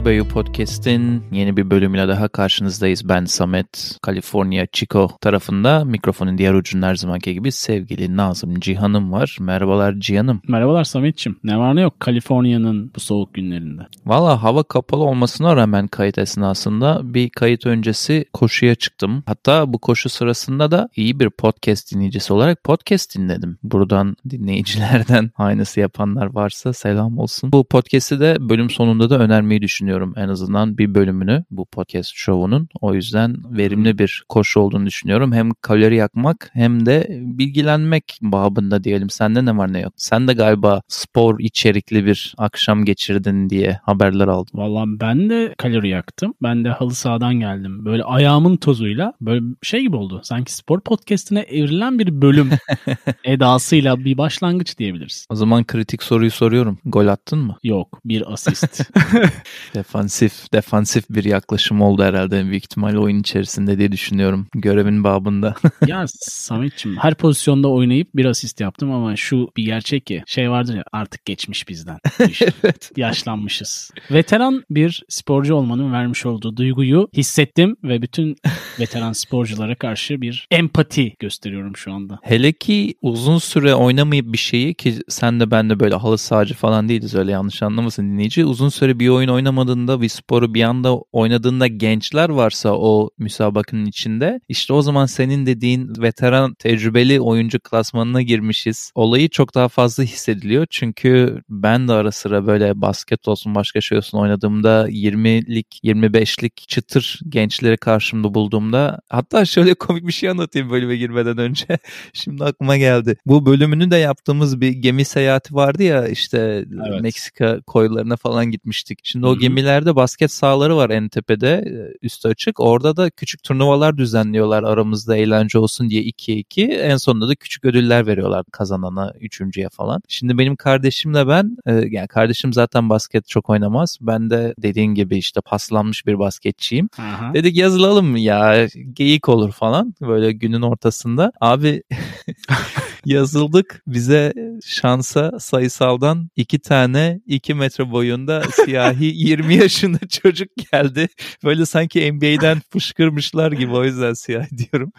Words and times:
KBU 0.00 0.28
Podcast'in 0.28 1.22
yeni 1.32 1.56
bir 1.56 1.70
bölümüyle 1.70 2.08
daha 2.08 2.28
karşınızdayız. 2.28 3.08
Ben 3.08 3.24
Samet, 3.24 3.98
Kaliforniya 4.02 4.66
Chico 4.72 5.08
tarafında. 5.20 5.84
Mikrofonun 5.84 6.38
diğer 6.38 6.54
ucunda 6.54 6.86
her 6.86 6.94
zamanki 6.94 7.34
gibi 7.34 7.52
sevgili 7.52 8.16
Nazım 8.16 8.60
Cihan'ım 8.60 9.12
var. 9.12 9.36
Merhabalar 9.40 9.94
Cihan'ım. 9.98 10.42
Merhabalar 10.48 10.84
Samet'ciğim. 10.84 11.38
Ne 11.44 11.58
var 11.58 11.76
ne 11.76 11.80
yok 11.80 12.00
Kaliforniya'nın 12.00 12.92
bu 12.96 13.00
soğuk 13.00 13.34
günlerinde. 13.34 13.82
Valla 14.06 14.42
hava 14.42 14.62
kapalı 14.62 15.04
olmasına 15.04 15.56
rağmen 15.56 15.86
kayıt 15.86 16.18
esnasında 16.18 17.00
bir 17.04 17.30
kayıt 17.30 17.66
öncesi 17.66 18.24
koşuya 18.32 18.74
çıktım. 18.74 19.22
Hatta 19.26 19.72
bu 19.72 19.78
koşu 19.78 20.08
sırasında 20.08 20.70
da 20.70 20.88
iyi 20.96 21.20
bir 21.20 21.30
podcast 21.30 21.94
dinleyicisi 21.94 22.32
olarak 22.32 22.64
podcast 22.64 23.16
dinledim. 23.16 23.58
Buradan 23.62 24.16
dinleyicilerden 24.30 25.30
aynısı 25.36 25.80
yapanlar 25.80 26.34
varsa 26.34 26.72
selam 26.72 27.18
olsun. 27.18 27.52
Bu 27.52 27.64
podcast'i 27.64 28.20
de 28.20 28.36
bölüm 28.40 28.70
sonunda 28.70 29.10
da 29.10 29.18
önermeyi 29.18 29.62
düşünüyorum 29.62 29.89
en 30.16 30.28
azından 30.28 30.78
bir 30.78 30.94
bölümünü 30.94 31.44
bu 31.50 31.66
podcast 31.66 32.12
şovunun. 32.14 32.68
O 32.80 32.94
yüzden 32.94 33.36
verimli 33.56 33.98
bir 33.98 34.24
koşu 34.28 34.60
olduğunu 34.60 34.86
düşünüyorum. 34.86 35.32
Hem 35.32 35.50
kalori 35.50 35.96
yakmak 35.96 36.50
hem 36.52 36.86
de 36.86 37.06
bilgilenmek 37.10 38.18
babında 38.22 38.84
diyelim. 38.84 39.10
Sende 39.10 39.44
ne 39.44 39.56
var 39.56 39.72
ne 39.72 39.80
yok? 39.80 39.92
Sen 39.96 40.28
de 40.28 40.32
galiba 40.32 40.82
spor 40.88 41.40
içerikli 41.40 42.06
bir 42.06 42.34
akşam 42.38 42.84
geçirdin 42.84 43.50
diye 43.50 43.80
haberler 43.82 44.28
aldım. 44.28 44.60
Vallahi 44.60 45.00
ben 45.00 45.30
de 45.30 45.54
kalori 45.58 45.88
yaktım. 45.88 46.34
Ben 46.42 46.64
de 46.64 46.68
halı 46.68 46.94
sahadan 46.94 47.34
geldim. 47.34 47.84
Böyle 47.84 48.04
ayağımın 48.04 48.56
tozuyla 48.56 49.12
böyle 49.20 49.44
şey 49.62 49.80
gibi 49.80 49.96
oldu. 49.96 50.20
Sanki 50.24 50.54
spor 50.54 50.80
podcastine 50.80 51.40
evrilen 51.40 51.98
bir 51.98 52.22
bölüm 52.22 52.50
edasıyla 53.24 54.04
bir 54.04 54.18
başlangıç 54.18 54.78
diyebiliriz. 54.78 55.26
O 55.30 55.34
zaman 55.34 55.64
kritik 55.64 56.02
soruyu 56.02 56.30
soruyorum. 56.30 56.78
Gol 56.84 57.06
attın 57.06 57.38
mı? 57.38 57.56
Yok 57.62 58.00
bir 58.04 58.32
asist. 58.32 58.90
defansif, 59.80 60.52
defansif 60.52 61.04
bir 61.10 61.24
yaklaşım 61.24 61.82
oldu 61.82 62.02
herhalde 62.02 62.44
büyük 62.46 62.64
ihtimalle 62.64 62.98
oyun 62.98 63.20
içerisinde 63.20 63.78
diye 63.78 63.92
düşünüyorum. 63.92 64.46
Görevin 64.54 65.04
babında. 65.04 65.54
ya 65.86 66.04
Samet'ciğim 66.08 66.98
her 66.98 67.14
pozisyonda 67.14 67.68
oynayıp 67.68 68.08
bir 68.14 68.24
asist 68.24 68.60
yaptım 68.60 68.92
ama 68.92 69.16
şu 69.16 69.48
bir 69.56 69.64
gerçek 69.64 70.06
ki 70.06 70.22
şey 70.26 70.50
vardır 70.50 70.76
ya 70.76 70.84
artık 70.92 71.24
geçmiş 71.24 71.68
bizden. 71.68 71.98
İşte, 72.28 72.52
evet. 72.64 72.90
Yaşlanmışız. 72.96 73.90
Veteran 74.10 74.64
bir 74.70 75.02
sporcu 75.08 75.54
olmanın 75.54 75.92
vermiş 75.92 76.26
olduğu 76.26 76.56
duyguyu 76.56 77.08
hissettim 77.16 77.76
ve 77.84 78.02
bütün 78.02 78.36
veteran 78.80 79.12
sporculara 79.12 79.74
karşı 79.74 80.20
bir 80.20 80.46
empati 80.50 81.14
gösteriyorum 81.18 81.76
şu 81.76 81.92
anda. 81.92 82.18
Hele 82.22 82.52
ki 82.52 82.94
uzun 83.02 83.38
süre 83.38 83.74
oynamayıp 83.74 84.32
bir 84.32 84.38
şeyi 84.38 84.74
ki 84.74 84.94
sen 85.08 85.40
de 85.40 85.50
ben 85.50 85.70
de 85.70 85.80
böyle 85.80 85.94
halı 85.94 86.18
sahacı 86.18 86.54
falan 86.54 86.88
değiliz 86.88 87.14
öyle 87.14 87.30
yanlış 87.30 87.62
anlamasın 87.62 88.12
dinleyici. 88.12 88.44
Uzun 88.44 88.68
süre 88.68 88.98
bir 88.98 89.08
oyun 89.08 89.28
oynamadığında 89.70 90.00
bir 90.00 90.08
sporu 90.08 90.54
bir 90.54 90.62
anda 90.62 90.94
oynadığında 91.12 91.66
gençler 91.66 92.28
varsa 92.28 92.72
o 92.72 93.10
müsabakanın 93.18 93.86
içinde 93.86 94.40
işte 94.48 94.72
o 94.72 94.82
zaman 94.82 95.06
senin 95.06 95.46
dediğin 95.46 95.92
veteran 95.98 96.54
tecrübeli 96.54 97.20
oyuncu 97.20 97.58
klasmanına 97.60 98.22
girmişiz. 98.22 98.92
Olayı 98.94 99.28
çok 99.28 99.54
daha 99.54 99.68
fazla 99.68 100.04
hissediliyor. 100.04 100.66
Çünkü 100.70 101.42
ben 101.48 101.88
de 101.88 101.92
ara 101.92 102.12
sıra 102.12 102.46
böyle 102.46 102.80
basket 102.80 103.28
olsun 103.28 103.54
başka 103.54 103.80
şey 103.80 103.98
olsun 103.98 104.18
oynadığımda 104.18 104.88
20'lik 104.88 105.80
25'lik 105.84 106.68
çıtır 106.68 107.20
gençleri 107.28 107.76
karşımda 107.76 108.34
bulduğumda 108.34 109.00
hatta 109.08 109.44
şöyle 109.44 109.74
komik 109.74 110.06
bir 110.06 110.12
şey 110.12 110.30
anlatayım 110.30 110.70
bölüme 110.70 110.96
girmeden 110.96 111.38
önce. 111.38 111.66
Şimdi 112.12 112.44
aklıma 112.44 112.76
geldi. 112.76 113.16
Bu 113.26 113.46
bölümünü 113.46 113.90
de 113.90 113.96
yaptığımız 113.96 114.60
bir 114.60 114.70
gemi 114.70 115.04
seyahati 115.04 115.54
vardı 115.54 115.82
ya 115.82 116.08
işte 116.08 116.64
evet. 116.88 117.02
Meksika 117.02 117.60
koylarına 117.66 118.16
falan 118.16 118.50
gitmiştik. 118.50 118.98
Şimdi 119.02 119.26
o 119.26 119.38
gemilerde 119.60 119.96
basket 119.96 120.32
sahaları 120.32 120.76
var 120.76 120.90
en 120.90 121.08
tepede 121.08 121.64
üstü 122.02 122.28
açık. 122.28 122.60
Orada 122.60 122.96
da 122.96 123.10
küçük 123.10 123.42
turnuvalar 123.42 123.96
düzenliyorlar 123.98 124.62
aramızda 124.62 125.16
eğlence 125.16 125.58
olsun 125.58 125.90
diye 125.90 126.02
2'ye 126.02 126.36
2. 126.38 126.64
En 126.64 126.96
sonunda 126.96 127.28
da 127.28 127.34
küçük 127.34 127.64
ödüller 127.64 128.06
veriyorlar 128.06 128.44
kazanana, 128.52 129.12
üçüncüye 129.20 129.68
falan. 129.68 130.02
Şimdi 130.08 130.38
benim 130.38 130.56
kardeşimle 130.56 131.28
ben 131.28 131.56
yani 131.66 132.08
kardeşim 132.08 132.52
zaten 132.52 132.88
basket 132.88 133.28
çok 133.28 133.50
oynamaz. 133.50 133.98
Ben 134.00 134.30
de 134.30 134.54
dediğin 134.58 134.94
gibi 134.94 135.18
işte 135.18 135.40
paslanmış 135.40 136.06
bir 136.06 136.18
basketçiyim. 136.18 136.88
Aha. 136.98 137.34
Dedik 137.34 137.56
yazılalım 137.56 138.16
ya 138.16 138.66
geyik 138.92 139.28
olur 139.28 139.52
falan 139.52 139.94
böyle 140.00 140.32
günün 140.32 140.62
ortasında. 140.62 141.32
Abi 141.40 141.82
yazıldık. 143.04 143.82
Bize 143.86 144.32
şansa 144.64 145.32
sayısaldan 145.40 146.30
iki 146.36 146.58
tane 146.58 147.20
iki 147.26 147.54
metre 147.54 147.90
boyunda 147.90 148.42
siyahi 148.64 149.04
20 149.14 149.54
yaşında 149.54 149.98
çocuk 150.08 150.48
geldi. 150.72 151.08
Böyle 151.44 151.66
sanki 151.66 152.12
NBA'den 152.12 152.62
fışkırmışlar 152.70 153.52
gibi 153.52 153.72
o 153.72 153.84
yüzden 153.84 154.12
siyahi 154.12 154.48
diyorum. 154.58 154.92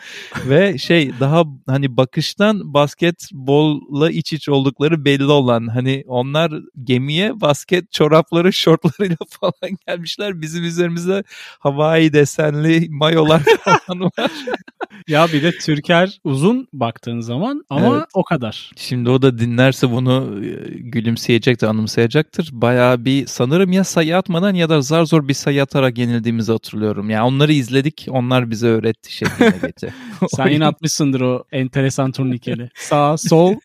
Ve 0.46 0.78
şey 0.78 1.12
daha 1.20 1.44
hani 1.68 1.98
bakıştan 1.98 2.74
basketbolla 2.74 4.12
iç 4.12 4.34
iç 4.34 4.50
oldukları 4.50 5.06
belli 5.06 5.24
olan 5.24 5.68
hani 5.68 6.04
onlar 6.08 6.52
gemiye 6.84 7.42
basket 7.42 7.92
çorapları 7.92 8.54
şortlarıyla 8.54 9.18
falan 9.30 9.78
gelmişler. 9.88 10.42
Bizim 10.42 10.64
üzerimize 10.64 11.24
Hawaii 11.60 12.14
desenli 12.14 12.88
mayolar 12.90 13.42
falan 13.86 14.02
var. 14.02 14.32
ya 15.08 15.28
bir 15.28 15.44
de 15.44 15.52
Türker 15.52 16.20
uzun 16.24 16.68
baktığın 16.74 17.20
zaman 17.20 17.66
ama 17.70 17.91
evet. 17.96 18.06
o 18.14 18.24
kadar. 18.24 18.72
Şimdi 18.76 19.10
o 19.10 19.22
da 19.22 19.40
dinlerse 19.40 19.92
bunu 19.92 20.40
e, 20.46 20.50
gülümseyecektir, 20.80 21.68
anımsayacaktır. 21.68 22.50
Bayağı 22.52 23.06
bir 23.06 23.28
sanırım 23.28 23.72
ya 23.72 23.84
sayı 23.84 24.18
atmadan 24.18 24.54
ya 24.54 24.70
da 24.70 24.82
zar 24.82 25.06
zor 25.06 25.28
bir 25.28 25.34
sayı 25.34 25.64
atarak 25.64 25.98
yenildiğimizi 25.98 26.52
hatırlıyorum. 26.52 27.10
Yani 27.10 27.24
onları 27.24 27.54
izledik, 27.54 28.08
onlar 28.10 28.52
bize 28.52 28.68
öğretti 28.68 29.14
şeklinde 29.14 29.58
geçe. 29.68 29.94
Sen 30.36 30.48
yine 30.48 30.66
atmışsındır 30.66 31.22
o 31.22 31.44
enteresan 31.52 32.12
turnikeli. 32.12 32.70
Sağ, 32.76 33.18
sol 33.18 33.56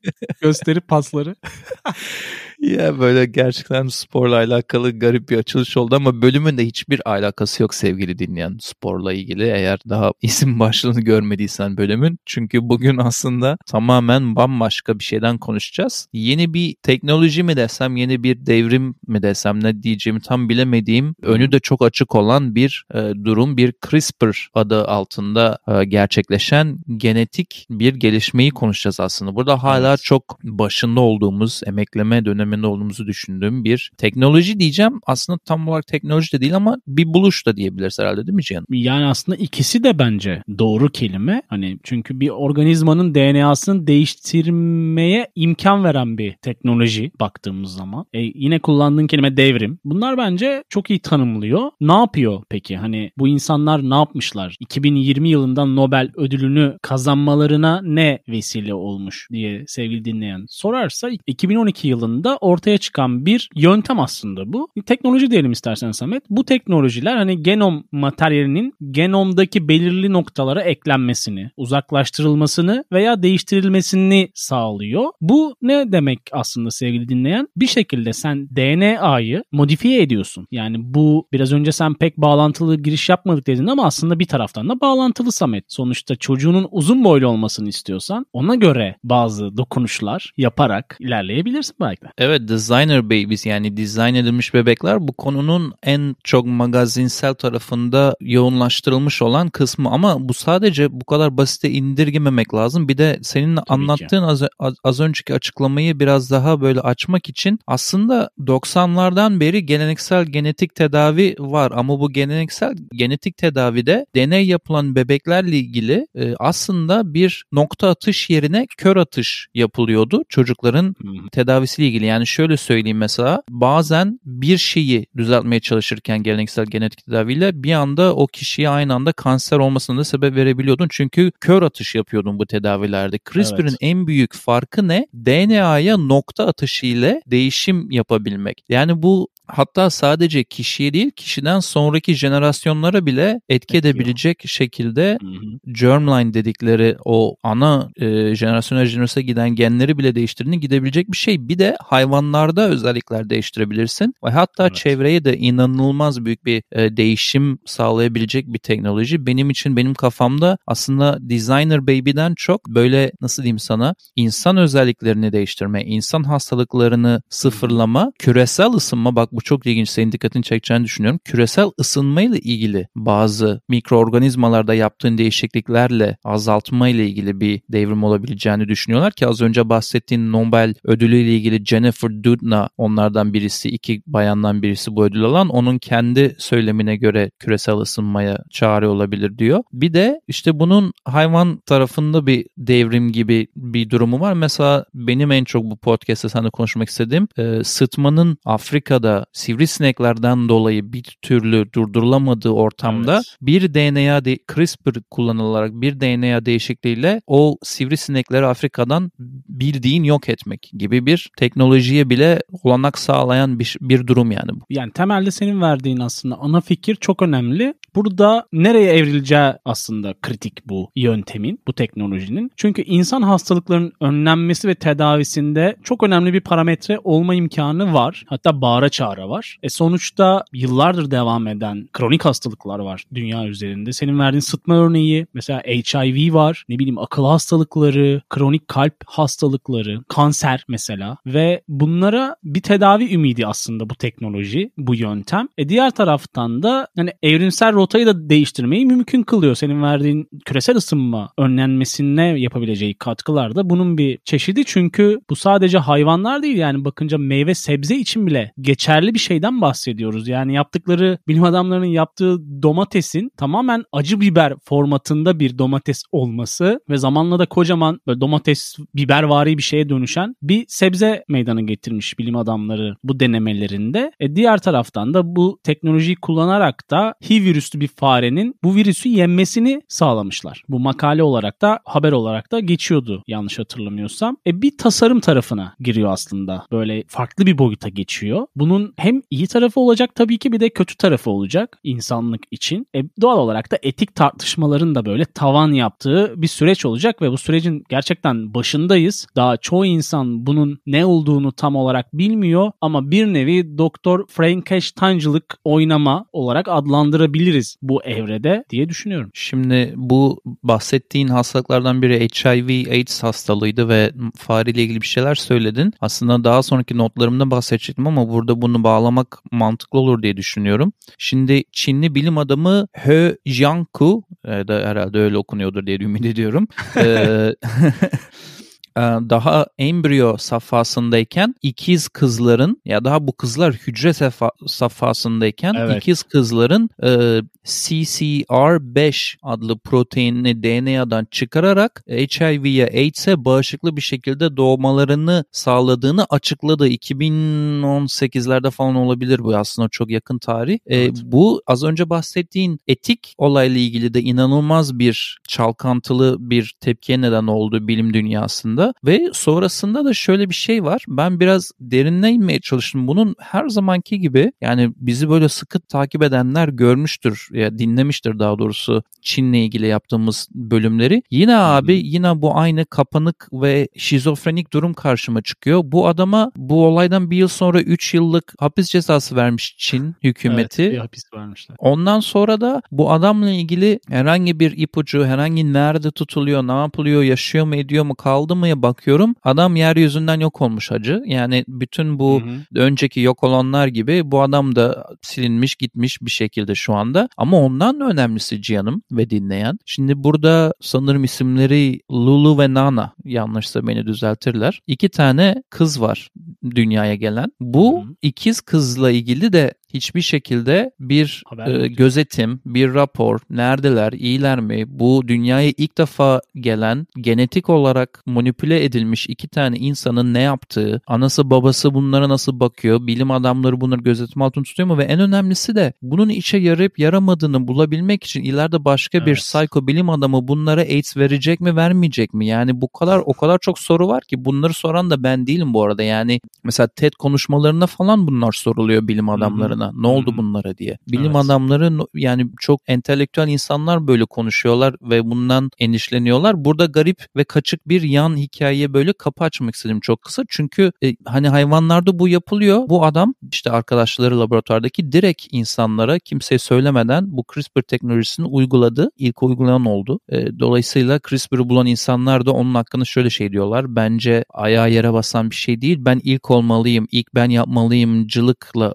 gösterip 0.41 0.89
pasları. 0.89 1.37
ya 2.67 3.01
böyle 3.01 3.27
gerçekten 3.27 3.87
sporla 3.89 4.37
alakalı 4.37 4.99
garip 4.99 5.29
bir 5.29 5.39
açılış 5.39 5.77
oldu 5.77 5.97
ama 5.97 6.23
bölümün 6.23 6.59
de 6.59 6.67
hiçbir 6.67 7.09
alakası 7.11 7.63
yok 7.63 7.75
sevgili 7.75 8.19
dinleyen 8.19 8.57
sporla 8.61 9.13
ilgili. 9.13 9.45
Eğer 9.45 9.79
daha 9.89 10.13
isim 10.23 10.61
başlığını 10.61 11.01
görmediysen 11.01 11.77
bölümün. 11.77 12.19
Çünkü 12.27 12.59
bugün 12.63 12.97
aslında 12.97 13.59
tamamen 13.67 14.37
bambaşka 14.37 14.99
bir 14.99 15.05
şeyden 15.05 15.39
konuşacağız. 15.39 16.09
Yeni 16.13 16.55
bir 16.55 16.77
teknoloji 16.83 17.43
mi 17.43 17.57
desem, 17.57 17.97
yeni 17.97 18.23
bir 18.23 18.47
devrim 18.47 18.95
mi 19.07 19.23
desem 19.23 19.65
ne 19.65 19.83
diyeceğimi 19.83 20.21
tam 20.21 20.49
bilemediğim, 20.49 21.15
önü 21.23 21.53
de 21.53 21.61
çok 21.61 21.85
açık 21.85 22.15
olan 22.15 22.55
bir 22.55 22.85
e, 22.95 22.99
durum, 23.25 23.57
bir 23.57 23.75
CRISPR 23.91 24.49
adı 24.55 24.87
altında 24.87 25.59
e, 25.69 25.85
gerçekleşen 25.85 26.79
genetik 26.97 27.67
bir 27.71 27.95
gelişmeyi 27.95 28.51
konuşacağız 28.51 29.01
aslında. 29.01 29.35
Burada 29.35 29.63
hala 29.63 29.97
çok 29.97 30.39
başında 30.43 31.01
olduğumuz, 31.01 31.61
emekleme 31.67 32.25
döneminde 32.57 32.67
olduğumuzu 32.67 33.07
düşündüğüm 33.07 33.65
bir 33.65 33.91
teknoloji 33.99 34.61
diyeceğim. 34.61 35.01
Aslında 35.07 35.39
tam 35.39 35.69
olarak 35.69 35.87
teknoloji 35.87 36.33
de 36.33 36.41
değil 36.41 36.57
ama 36.57 36.77
bir 36.87 37.15
buluş 37.15 37.47
da 37.47 37.57
diyebiliriz 37.57 37.99
herhalde 37.99 38.27
değil 38.27 38.37
mi 38.37 38.43
Cihan? 38.43 38.67
Yani 38.71 39.05
aslında 39.05 39.37
ikisi 39.37 39.85
de 39.85 39.99
bence 39.99 40.43
doğru 40.59 40.89
kelime. 40.89 41.43
Hani 41.49 41.79
çünkü 41.83 42.21
bir 42.21 42.29
organizmanın 42.29 43.15
DNA'sını 43.15 43.87
değiştirmeye 43.87 45.29
imkan 45.35 45.85
veren 45.85 46.19
bir 46.19 46.33
teknoloji 46.43 47.11
baktığımız 47.21 47.75
zaman. 47.75 48.07
E, 48.13 48.21
yine 48.21 48.59
kullandığın 48.59 49.07
kelime 49.07 49.37
devrim. 49.37 49.79
Bunlar 49.85 50.17
bence 50.17 50.65
çok 50.69 50.91
iyi 50.91 50.99
tanımlıyor. 50.99 51.71
Ne 51.81 51.93
yapıyor 51.93 52.43
peki? 52.49 52.77
Hani 52.77 53.11
bu 53.19 53.29
insanlar 53.29 53.91
ne 53.91 53.95
yapmışlar? 53.95 54.57
2020 54.61 55.29
yılında 55.29 55.65
Nobel 55.65 56.11
ödülünü 56.17 56.79
kazanmalarına 56.83 57.83
ne 57.83 58.19
vesile 58.29 58.75
olmuş 58.75 59.29
diye 59.33 59.65
sevgili 59.67 60.05
dinleyen 60.05 60.45
sorarsa 60.49 61.11
2012 61.27 61.89
yılında 61.89 62.36
ortaya 62.41 62.79
çıkan 62.79 63.27
bir 63.27 63.51
yöntem 63.55 64.01
aslında 64.01 64.53
bu. 64.53 64.69
Teknoloji 64.87 65.31
diyelim 65.31 65.53
istersen 65.53 65.91
Samet. 65.91 66.23
Bu 66.31 66.45
teknolojiler 66.45 67.17
hani 67.17 67.43
genom 67.43 67.85
materyalinin 67.93 68.75
genomdaki 68.91 69.69
belirli 69.69 70.13
noktalara 70.13 70.63
eklenmesini, 70.63 71.51
uzaklaştırılmasını 71.57 72.85
veya 72.93 73.23
değiştirilmesini 73.23 74.29
sağlıyor. 74.35 75.05
Bu 75.21 75.55
ne 75.63 75.93
demek 75.93 76.21
aslında 76.33 76.71
sevgili 76.71 77.09
dinleyen? 77.09 77.49
Bir 77.57 77.67
şekilde 77.67 78.13
sen 78.13 78.49
DNA'yı 78.49 79.43
modifiye 79.53 80.03
ediyorsun. 80.03 80.47
Yani 80.51 80.77
bu 80.81 81.29
biraz 81.33 81.53
önce 81.53 81.73
sen 81.73 81.95
pek 81.95 82.17
bağlantılı 82.17 82.77
giriş 82.77 83.09
yapmadık 83.09 83.47
dedin 83.47 83.67
ama 83.67 83.87
aslında 83.87 84.19
bir 84.19 84.27
taraftan 84.27 84.69
da 84.69 84.81
bağlantılı 84.81 85.33
Samet. 85.33 85.65
Sonuçta 85.69 86.17
çocuğunun 86.17 86.69
uzun 86.71 87.05
boylu 87.05 87.27
olmasını 87.29 87.69
istiyorsan 87.69 88.27
ona 88.33 88.55
göre 88.55 88.97
bazı 89.05 89.57
dokunuşlar 89.57 90.33
yaparak 90.37 90.97
ilerleyebilirsin 91.01 91.77
belki 91.81 92.03
de. 92.03 92.09
Evet 92.19 92.26
designer 92.49 93.05
babies 93.05 93.47
yani 93.47 93.77
dizayn 93.77 94.15
edilmiş 94.15 94.55
bebekler 94.55 95.09
bu 95.09 95.13
konunun 95.13 95.75
en 95.83 96.17
çok 96.25 96.47
magazinsel 96.47 97.35
tarafında 97.35 98.17
yoğunlaştırılmış 98.21 99.23
olan 99.23 99.49
kısmı 99.49 99.91
ama 99.91 100.29
bu 100.29 100.35
sadece 100.35 101.01
bu 101.01 101.05
kadar 101.05 101.37
basite 101.37 101.71
indirgememek 101.71 102.55
lazım. 102.55 102.89
Bir 102.89 102.99
de 102.99 103.19
senin 103.23 103.57
Tabii 103.57 103.65
anlattığın 103.69 104.23
az, 104.23 104.43
az, 104.59 104.75
az 104.85 105.01
önceki 105.01 105.35
açıklamayı 105.35 106.01
biraz 106.01 106.31
daha 106.31 106.61
böyle 106.61 106.81
açmak 106.81 107.29
için 107.29 107.59
aslında 107.67 108.31
90'lardan 108.39 109.41
beri 109.41 109.67
geleneksel 109.67 110.25
genetik 110.25 110.75
tedavi 110.75 111.35
var 111.39 111.73
ama 111.75 112.01
bu 112.01 112.13
geleneksel 112.13 112.75
genetik 112.93 113.37
tedavide 113.37 114.07
deney 114.15 114.47
yapılan 114.47 114.95
bebeklerle 114.95 115.57
ilgili 115.57 116.07
e, 116.15 116.35
aslında 116.39 117.15
bir 117.15 117.45
nokta 117.53 117.89
atış 117.89 118.31
yerine 118.31 118.67
kör 118.79 118.97
atış 118.97 119.49
yapılıyordu 119.55 120.23
çocukların 120.29 120.95
hmm. 121.01 121.29
tedavisiyle 121.29 121.89
ilgili. 121.89 122.07
Yani 122.07 122.16
şöyle 122.25 122.57
söyleyeyim 122.57 122.99
mesela 122.99 123.43
bazen 123.51 124.21
bir 124.25 124.59
şeyi 124.59 125.07
düzeltmeye 125.17 125.61
çalışırken 125.61 126.23
geleneksel 126.23 126.67
genetik 126.67 127.05
tedaviyle 127.05 127.63
bir 127.63 127.73
anda 127.73 128.15
o 128.15 128.27
kişiye 128.27 128.69
aynı 128.69 128.95
anda 128.95 129.13
kanser 129.13 129.59
olmasına 129.59 129.99
da 129.99 130.05
sebep 130.05 130.35
verebiliyordun. 130.35 130.89
Çünkü 130.91 131.33
kör 131.41 131.63
atış 131.63 131.95
yapıyordun 131.95 132.39
bu 132.39 132.47
tedavilerde. 132.47 133.19
CRISPR'ın 133.33 133.69
evet. 133.69 133.79
en 133.81 134.07
büyük 134.07 134.35
farkı 134.35 134.89
ne? 134.89 135.07
DNA'ya 135.15 135.97
nokta 135.97 136.47
atışı 136.47 136.87
ile 136.87 137.23
değişim 137.27 137.91
yapabilmek. 137.91 138.65
Yani 138.69 139.03
bu 139.03 139.29
hatta 139.47 139.91
sadece 139.91 140.45
kişiye 140.45 140.93
değil 140.93 141.11
kişiden 141.11 141.61
sonraki 141.61 142.15
jenerasyonlara 142.15 143.07
bile 143.07 143.41
etki 143.49 143.77
Etkiyor. 143.77 143.95
edebilecek 143.95 144.43
şekilde 144.47 145.19
hı 145.23 145.27
hı. 145.27 145.73
germline 145.73 146.35
dedikleri 146.35 146.97
o 147.05 147.37
ana 147.43 147.91
e, 147.97 148.35
jenerasyona 148.35 148.87
jenerasyona 148.87 149.27
giden 149.27 149.51
genleri 149.51 149.99
bile 149.99 150.15
değiştirdiğini 150.15 150.61
gidebilecek 150.61 151.13
bir 151.13 151.17
şey. 151.17 151.49
Bir 151.49 151.59
de 151.59 151.77
hayvanlarda 151.83 152.69
özellikler 152.69 153.31
değiştirebilirsin 153.31 154.15
ve 154.25 154.31
hatta 154.31 154.67
evet. 154.67 154.77
çevreye 154.77 155.25
de 155.25 155.37
inanılmaz 155.37 156.25
büyük 156.25 156.45
bir 156.45 156.63
e, 156.73 156.97
değişim 156.97 157.59
sağlayabilecek 157.65 158.47
bir 158.53 158.59
teknoloji. 158.59 159.27
Benim 159.27 159.51
için 159.51 159.77
benim 159.77 159.95
kafamda 159.95 160.59
aslında 160.67 161.19
designer 161.21 161.83
baby'den 161.87 162.35
çok 162.37 162.69
böyle 162.69 163.13
nasıl 163.21 163.43
diyeyim 163.43 163.59
sana 163.59 163.95
insan 164.17 164.57
özelliklerini 164.57 165.33
değiştirme, 165.33 165.85
insan 165.85 166.23
hastalıklarını 166.23 167.23
sıfırlama, 167.31 168.13
küresel 168.19 168.73
ısınma 168.73 169.17
bak 169.17 169.36
bu 169.37 169.41
çok 169.41 169.67
ilginç 169.67 169.89
senin 169.89 170.13
dikkatini 170.13 170.43
çekeceğini 170.43 170.85
düşünüyorum. 170.85 171.21
Küresel 171.25 171.71
ısınmayla 171.81 172.39
ilgili 172.39 172.89
bazı 172.97 173.61
mikroorganizmalarda 173.69 174.75
yaptığın 174.75 175.19
değişikliklerle 175.19 176.17
azaltma 176.25 176.89
ile 176.89 177.07
ilgili 177.07 177.41
bir 177.41 177.61
devrim 177.69 178.05
olabileceğini 178.05 178.69
düşünüyorlar 178.69 179.13
ki 179.13 179.27
az 179.27 179.43
önce 179.43 179.69
bahsettiğin 179.69 180.33
Nobel 180.33 180.75
ödülü 180.85 181.17
ile 181.17 181.37
ilgili 181.37 181.65
Jennifer 181.65 182.25
Doudna 182.25 182.69
onlardan 182.77 183.35
birisi, 183.35 183.69
iki 183.69 184.03
bayandan 184.07 184.63
birisi 184.63 184.97
bu 184.97 185.05
ödül 185.05 185.25
alan 185.25 185.49
onun 185.49 185.79
kendi 185.79 186.37
söylemine 186.39 186.97
göre 186.97 187.31
küresel 187.39 187.77
ısınmaya 187.77 188.39
çare 188.51 188.89
olabilir 188.89 189.39
diyor. 189.39 189.63
Bir 189.73 189.95
de 189.95 190.21
işte 190.29 190.59
bunun 190.59 190.93
hayvan 191.05 191.61
tarafında 191.67 192.27
bir 192.27 192.47
devrim 192.59 193.13
gibi 193.13 193.47
bir 193.57 193.91
durumu 193.91 194.21
var. 194.21 194.33
Mesela 194.33 194.85
benim 194.95 195.33
en 195.33 195.45
çok 195.45 195.65
bu 195.65 195.77
podcast'te 195.77 196.29
seninle 196.29 196.51
konuşmak 196.51 196.89
istediğim 196.89 197.29
e, 197.39 197.65
sıtmanın 197.65 198.39
Afrika'da 198.45 199.26
sivrisineklerden 199.33 200.49
dolayı 200.49 200.93
bir 200.93 201.17
türlü 201.23 201.73
durdurulamadığı 201.73 202.51
ortamda 202.51 203.15
evet. 203.15 203.37
bir 203.43 203.75
DNA 203.75 204.25
de 204.25 204.39
CRISPR 204.55 205.01
kullanılarak 205.11 205.73
bir 205.73 206.01
DNA 206.01 206.47
değişikliğiyle 206.47 207.21
o 207.27 207.57
sivrisinekleri 207.63 208.47
Afrika'dan 208.47 209.11
bildiğin 209.49 210.05
yok 210.05 210.29
etmek 210.29 210.71
gibi 210.73 211.07
bir 211.07 211.31
teknolojiye 211.37 212.11
bile 212.11 212.41
olanak 212.63 212.99
sağlayan 212.99 213.59
bir, 213.59 213.77
bir 213.81 214.07
durum 214.07 214.31
yani 214.31 214.51
bu. 214.51 214.65
Yani 214.71 214.93
temelde 214.93 215.31
senin 215.31 215.61
verdiğin 215.61 216.01
aslında 216.01 216.37
ana 216.37 216.61
fikir 216.61 216.95
çok 216.95 217.23
önemli. 217.23 217.75
Burada 217.95 218.47
nereye 218.53 218.93
evrileceği 218.93 219.53
aslında 219.65 220.15
kritik 220.23 220.67
bu 220.67 220.91
yöntemin, 220.97 221.59
bu 221.67 221.73
teknolojinin. 221.73 222.51
Çünkü 222.57 222.83
insan 222.83 223.23
hastalıklarının 223.23 223.93
önlenmesi 224.01 224.69
ve 224.69 224.75
tedavisinde 224.75 225.77
çok 225.83 226.03
önemli 226.03 226.33
bir 226.33 226.41
parametre 226.41 226.99
olma 227.05 227.35
imkanı 227.35 227.95
var. 227.95 228.25
Hatta 228.27 228.61
bağıra 228.61 228.89
çağrı 228.89 229.16
var. 229.25 229.59
E 229.63 229.69
sonuçta 229.69 230.45
yıllardır 230.53 231.11
devam 231.11 231.47
eden 231.47 231.89
kronik 231.93 232.25
hastalıklar 232.25 232.79
var 232.79 233.05
dünya 233.15 233.47
üzerinde. 233.47 233.93
Senin 233.93 234.19
verdiğin 234.19 234.41
sıtma 234.41 234.77
örneği 234.77 235.27
mesela 235.35 235.61
HIV 235.61 236.35
var, 236.35 236.65
ne 236.69 236.79
bileyim 236.79 236.99
akıl 236.99 237.25
hastalıkları, 237.25 238.23
kronik 238.31 238.69
kalp 238.69 238.95
hastalıkları, 239.07 240.01
kanser 240.09 240.65
mesela 240.69 241.17
ve 241.27 241.63
bunlara 241.69 242.37
bir 242.45 242.63
tedavi 242.63 243.15
ümidi 243.15 243.47
aslında 243.47 243.91
bu 243.91 243.95
teknoloji, 243.95 244.71
bu 244.79 244.95
yöntem. 244.95 245.49
E 245.59 245.69
diğer 245.69 245.91
taraftan 245.91 246.63
da 246.63 246.89
hani 246.97 247.11
evrimsel 247.23 247.73
rotayı 247.73 248.07
da 248.07 248.31
değiştirmeyi 248.31 248.87
mümkün 248.87 249.23
kılıyor. 249.23 249.55
Senin 249.55 249.83
verdiğin 249.83 250.29
küresel 250.45 250.77
ısınma 250.77 251.31
önlenmesine 251.39 252.41
yapabileceği 252.41 252.95
katkılar 252.95 253.57
da 253.57 253.71
bunun 253.71 253.99
bir 253.99 254.19
çeşidi. 254.25 254.65
Çünkü 254.65 255.21
bu 255.31 255.37
sadece 255.37 255.79
hayvanlar 255.79 256.43
değil 256.43 256.57
yani 256.57 256.85
bakınca 256.85 257.19
meyve 257.19 257.55
sebze 257.55 257.97
için 257.97 258.27
bile 258.27 258.53
geçerli 258.61 259.06
bir 259.15 259.19
şeyden 259.19 259.61
bahsediyoruz. 259.61 260.29
Yani 260.29 260.55
yaptıkları 260.55 261.19
bilim 261.29 261.45
adamlarının 261.45 261.87
yaptığı 261.87 262.63
domatesin 262.63 263.31
tamamen 263.37 263.85
acı 263.93 264.21
biber 264.21 264.55
formatında 264.65 265.41
bir 265.41 265.59
domates 265.59 266.03
olması 266.13 266.81
ve 266.91 266.97
zamanla 266.97 267.39
da 267.39 267.47
kocaman 267.47 268.01
böyle 268.07 268.21
domates 268.21 268.77
bibervari 268.95 269.59
bir 269.59 269.63
şeye 269.63 269.89
dönüşen 269.89 270.35
bir 270.43 270.65
sebze 270.69 271.25
meydana 271.29 271.61
getirmiş 271.61 272.19
bilim 272.19 272.37
adamları 272.37 272.97
bu 273.05 273.21
denemelerinde. 273.21 274.13
E 274.21 274.37
diğer 274.37 274.59
taraftan 274.59 275.15
da 275.15 275.37
bu 275.37 275.61
teknolojiyi 275.65 276.17
kullanarak 276.17 276.91
da 276.91 277.15
HIV 277.31 277.43
virüslü 277.43 277.81
bir 277.81 277.89
farenin 277.89 278.55
bu 278.63 278.75
virüsü 278.75 279.09
yenmesini 279.09 279.83
sağlamışlar. 279.89 280.63
Bu 280.69 280.81
makale 280.81 281.23
olarak 281.23 281.63
da 281.63 281.81
haber 281.85 282.13
olarak 282.13 282.53
da 282.53 282.61
geçiyordu 282.61 283.23
yanlış 283.27 283.59
hatırlamıyorsam. 283.59 284.37
E 284.47 284.63
bir 284.63 284.79
tasarım 284.79 285.21
tarafına 285.21 285.75
giriyor 285.81 286.13
aslında. 286.13 286.67
Böyle 286.73 287.05
farklı 287.09 287.47
bir 287.47 287.59
boyuta 287.59 287.89
geçiyor. 287.89 288.47
Bunun 288.57 288.95
hem 288.97 289.23
iyi 289.31 289.47
tarafı 289.47 289.81
olacak 289.81 290.15
tabii 290.15 290.39
ki 290.39 290.53
bir 290.53 290.61
de 290.61 290.71
kötü 290.71 290.97
tarafı 290.97 291.31
olacak 291.31 291.79
insanlık 291.85 292.43
için. 292.51 292.87
E 292.95 293.03
doğal 293.21 293.39
olarak 293.39 293.73
da 293.73 293.79
etik 293.83 294.15
tartışmaların 294.15 294.95
da 294.95 295.07
böyle 295.07 295.25
tavan 295.25 295.73
yaptığı 295.73 296.35
bir 296.37 296.49
süreç 296.49 296.87
olacak 296.87 297.23
ve 297.23 297.31
bu 297.31 297.39
sürecin 297.39 297.85
gerçekten 297.89 298.55
başındayız. 298.55 299.27
Daha 299.37 299.57
çoğu 299.57 299.87
insan 299.87 300.47
bunun 300.47 300.79
ne 300.87 301.05
olduğunu 301.05 301.53
tam 301.53 301.77
olarak 301.77 302.13
bilmiyor 302.13 302.73
ama 302.81 303.11
bir 303.11 303.27
nevi 303.27 303.79
Doktor 303.79 304.27
Frankenstein'cılık 304.29 305.59
oynama 305.65 306.27
olarak 306.33 306.69
adlandırabiliriz 306.69 307.77
bu 307.83 308.05
evrede 308.05 308.65
diye 308.71 308.89
düşünüyorum. 308.89 309.31
Şimdi 309.35 309.93
bu 309.97 310.41
bahsettiğin 310.63 311.29
hastalıklardan 311.29 312.03
biri 312.03 312.21
HIV 312.21 312.91
AIDS 312.91 313.23
hastalığıydı 313.23 313.89
ve 313.89 314.13
fareyle 314.37 314.83
ilgili 314.83 315.01
bir 315.01 315.07
şeyler 315.07 315.35
söyledin. 315.35 315.93
Aslında 316.01 316.45
daha 316.45 316.63
sonraki 316.63 316.99
notlarımda 316.99 317.51
bahsedecektim 317.51 318.07
ama 318.07 318.29
burada 318.29 318.63
bunu 318.63 318.86
bağlamak 318.87 319.39
mantıklı 319.53 319.99
olur 319.99 320.23
diye 320.23 320.37
düşünüyorum. 320.37 320.93
Şimdi 321.19 321.65
Çinli 321.73 322.15
bilim 322.15 322.39
adamı 322.39 322.87
He 322.93 323.37
Jiankui 323.47 324.23
e, 324.45 324.49
da 324.49 324.89
herhalde 324.89 325.19
öyle 325.19 325.39
okunuyordur 325.39 325.87
diye 325.87 325.99
ümit 325.99 326.27
ediyorum. 326.27 326.69
E, 328.97 329.01
daha 329.01 329.67
embriyo 329.79 330.37
safhasındayken 330.37 331.55
ikiz 331.63 332.09
kızların 332.09 332.81
ya 332.85 333.05
daha 333.05 333.27
bu 333.27 333.33
kızlar 333.33 333.75
hücre 333.75 334.13
safa, 334.13 334.51
safhasındayken 334.67 335.75
evet. 335.79 335.97
ikiz 335.97 336.23
kızların 336.23 336.91
e, 337.03 337.43
CCR5 337.67 339.37
adlı 339.43 339.79
proteinini 339.79 340.63
DNA'dan 340.63 341.27
çıkararak 341.31 342.05
HIV'ye 342.09 342.87
AIDS'e 342.87 343.45
bağışıklı 343.45 343.97
bir 343.97 344.01
şekilde 344.01 344.57
doğmalarını 344.57 345.45
sağladığını 345.53 346.27
açıkladı. 346.31 346.89
2018'lerde 346.89 348.71
falan 348.71 348.95
olabilir 348.95 349.39
bu 349.39 349.57
aslında 349.57 349.89
çok 349.89 350.11
yakın 350.11 350.39
tarih. 350.39 350.75
E, 350.87 350.97
evet. 350.97 351.19
E, 351.19 351.33
bu 351.33 351.63
az 351.67 351.85
önce 351.85 352.11
bahsettiğin 352.11 352.79
etik 352.87 353.35
olayla 353.39 353.81
ilgili 353.81 354.15
de 354.15 354.23
inanılmaz 354.23 354.99
bir 354.99 355.39
çalkantılı 355.49 356.37
bir 356.41 356.75
tepkiye 356.81 357.21
neden 357.21 357.47
oldu 357.47 357.89
bilim 357.89 358.15
dünyasında 358.15 358.86
ve 359.05 359.31
sonrasında 359.33 360.05
da 360.05 360.15
şöyle 360.15 360.51
bir 360.51 360.55
şey 360.55 360.85
var. 360.85 361.05
Ben 361.09 361.41
biraz 361.41 361.73
derinine 361.81 362.33
inmeye 362.33 362.61
çalıştım. 362.61 363.09
Bunun 363.09 363.35
her 363.39 363.69
zamanki 363.69 364.21
gibi 364.21 364.53
yani 364.61 364.93
bizi 364.97 365.31
böyle 365.31 365.49
sıkı 365.49 365.81
takip 365.81 366.23
edenler 366.23 366.69
görmüştür 366.69 367.49
ya 367.53 367.79
dinlemiştir 367.79 368.39
daha 368.39 368.59
doğrusu 368.59 369.03
Çin'le 369.23 369.55
ilgili 369.55 369.87
yaptığımız 369.87 370.49
bölümleri. 370.55 371.23
Yine 371.31 371.57
abi 371.57 371.95
yine 371.95 372.43
bu 372.43 372.59
aynı 372.59 372.87
kapanık 372.87 373.49
ve 373.53 373.89
şizofrenik 373.97 374.73
durum 374.73 374.95
karşıma 374.95 375.43
çıkıyor. 375.43 375.81
Bu 375.85 376.09
adama 376.09 376.51
bu 376.57 376.87
olaydan 376.87 377.31
bir 377.31 377.37
yıl 377.37 377.49
sonra 377.49 377.81
3 377.81 378.15
yıllık 378.15 378.55
hapis 378.59 378.89
cezası 378.91 379.37
vermiş 379.37 379.75
Çin 379.79 380.15
hükümeti. 380.23 380.83
Evet, 380.83 380.93
bir 380.93 380.99
hapis 380.99 381.25
vermişler. 381.35 381.77
Ondan 381.79 382.21
sonra 382.21 382.61
da 382.61 382.83
bu 382.91 383.13
adamla 383.13 383.51
ilgili 383.51 384.01
herhangi 384.09 384.61
bir 384.61 384.79
ipucu, 384.79 385.25
herhangi 385.25 385.73
nerede 385.73 386.11
tutuluyor, 386.11 386.63
ne 386.63 386.73
yapılıyor, 386.73 387.23
yaşıyor 387.23 387.67
mu, 387.67 387.77
ediyor 387.77 388.05
mu, 388.05 388.15
kaldı 388.15 388.57
mı 388.57 388.69
Bakıyorum. 388.83 389.35
Adam 389.43 389.77
yeryüzünden 389.77 390.41
yok 390.41 390.63
olmuş 390.63 390.91
hacı. 390.91 391.23
Yani 391.27 391.65
bütün 391.69 392.19
bu 392.19 392.41
hı 392.41 392.45
hı. 392.45 392.81
önceki 392.81 393.21
yok 393.21 393.45
olanlar 393.45 393.87
gibi 393.87 394.31
bu 394.31 394.43
adam 394.43 394.77
da 394.77 395.07
silinmiş 395.23 395.75
gitmiş 395.75 396.23
bir 396.23 396.31
şekilde 396.31 396.75
şu 396.75 396.95
anda. 396.95 397.29
Ama 397.37 397.61
ondan 397.61 398.01
da 398.01 398.09
önemlisi 398.09 398.63
Cihan'ım 398.63 399.03
ve 399.13 399.31
dinleyen. 399.31 399.79
Şimdi 399.85 400.25
burada 400.25 400.75
sanırım 400.81 401.25
isimleri 401.25 402.01
Lulu 402.11 402.59
ve 402.59 402.75
Nana 402.75 403.13
yanlışsa 403.25 403.87
beni 403.87 404.07
düzeltirler. 404.07 404.81
İki 404.87 405.09
tane 405.09 405.63
kız 405.71 406.01
var 406.01 406.31
dünyaya 406.75 407.15
gelen. 407.15 407.53
Bu 407.61 408.05
Hı-hı. 408.05 408.15
ikiz 408.23 408.61
kızla 408.61 409.11
ilgili 409.11 409.53
de 409.53 409.75
hiçbir 409.97 410.23
şekilde 410.23 410.91
bir 411.01 411.43
e, 411.67 411.89
gözetim, 411.89 412.61
bir 412.67 412.95
rapor, 412.95 413.39
neredeler, 413.51 414.13
iyiler 414.13 414.61
mi? 414.61 414.85
Bu 414.89 415.29
dünyaya 415.29 415.73
ilk 415.77 415.99
defa 415.99 416.41
gelen 416.55 417.07
genetik 417.21 417.71
olarak 417.71 418.23
manipüle 418.27 418.85
edilmiş 418.85 419.27
iki 419.29 419.49
tane 419.49 419.77
insanın 419.77 420.35
ne 420.35 420.41
yaptığı, 420.41 421.01
anası 421.07 421.51
babası 421.51 421.95
bunlara 421.95 422.29
nasıl 422.29 422.61
bakıyor, 422.61 423.07
bilim 423.07 423.31
adamları 423.31 423.81
bunları 423.81 424.01
gözetim 424.01 424.43
altında 424.43 424.65
tutuyor 424.65 424.89
mu 424.89 424.99
ve 424.99 425.05
en 425.05 425.21
önemlisi 425.21 425.75
de 425.75 425.93
bunun 426.03 426.29
işe 426.29 426.59
yarayıp 426.59 426.99
yaramadığını 426.99 427.69
bulabilmek 427.69 428.25
için 428.25 428.43
ileride 428.43 428.85
başka 428.85 429.19
evet. 429.19 429.27
bir 429.27 429.35
psycho 429.35 429.87
bilim 429.87 430.11
adamı 430.11 430.49
bunlara 430.49 430.81
AIDS 430.81 431.17
verecek 431.17 431.61
mi 431.61 431.77
vermeyecek 431.77 432.35
mi? 432.35 432.47
Yani 432.47 432.81
bu 432.81 432.89
kadar 432.89 433.23
o 433.27 433.33
kadar 433.33 433.59
çok 433.59 433.79
soru 433.79 434.09
var 434.09 434.23
ki 434.23 434.45
bunları 434.45 434.73
soran 434.73 435.11
da 435.11 435.23
ben 435.23 435.47
değilim 435.47 435.75
bu 435.75 435.85
arada. 435.85 436.03
Yani 436.03 436.41
mesela 436.65 436.87
TED 436.87 437.13
konuşmalarında 437.13 437.87
falan 437.87 438.27
bunlar 438.27 438.53
soruluyor 438.53 439.09
bilim 439.09 439.29
adamlarına. 439.29 439.86
Hı-hı. 439.86 439.86
Ne 439.95 440.07
oldu 440.07 440.37
bunlara 440.37 440.79
diye. 440.79 440.99
Bilim 441.09 441.37
evet. 441.37 441.37
adamları 441.37 441.93
yani 442.15 442.47
çok 442.61 442.81
entelektüel 442.87 443.49
insanlar 443.49 444.07
böyle 444.07 444.25
konuşuyorlar 444.25 444.95
ve 445.03 445.31
bundan 445.31 445.71
endişleniyorlar. 445.79 446.65
Burada 446.65 446.85
garip 446.85 447.27
ve 447.37 447.45
kaçık 447.45 447.89
bir 447.89 448.03
yan 448.03 448.37
hikayeye 448.37 448.93
böyle 448.93 449.13
kapı 449.13 449.45
açmak 449.45 449.75
istedim 449.75 450.01
çok 450.01 450.23
kısa. 450.23 450.43
Çünkü 450.49 450.93
e, 451.05 451.17
hani 451.25 451.49
hayvanlarda 451.49 452.19
bu 452.19 452.29
yapılıyor. 452.29 452.89
Bu 452.89 453.05
adam 453.05 453.35
işte 453.53 453.71
arkadaşları 453.71 454.41
laboratuvardaki 454.41 455.13
direkt 455.13 455.47
insanlara 455.51 456.19
kimseye 456.19 456.59
söylemeden 456.59 457.37
bu 457.37 457.45
CRISPR 457.55 457.83
teknolojisini 457.83 458.47
uyguladı. 458.47 459.11
İlk 459.19 459.43
uygulayan 459.43 459.85
oldu. 459.85 460.21
E, 460.29 460.59
dolayısıyla 460.59 461.21
CRISPR'ı 461.29 461.69
bulan 461.69 461.87
insanlar 461.87 462.47
da 462.47 462.53
onun 462.53 462.75
hakkında 462.75 463.05
şöyle 463.05 463.31
şey 463.31 463.53
diyorlar. 463.53 463.97
Bence 463.97 464.45
ayağa 464.55 464.87
yere 464.87 465.13
basan 465.13 465.51
bir 465.51 465.57
şey 465.57 465.81
değil. 465.81 465.99
Ben 466.01 466.21
ilk 466.25 466.51
olmalıyım, 466.51 467.07
ilk 467.13 467.35
ben 467.35 467.51
yapmalıyım 467.51 468.27
cılıkla 468.27 468.95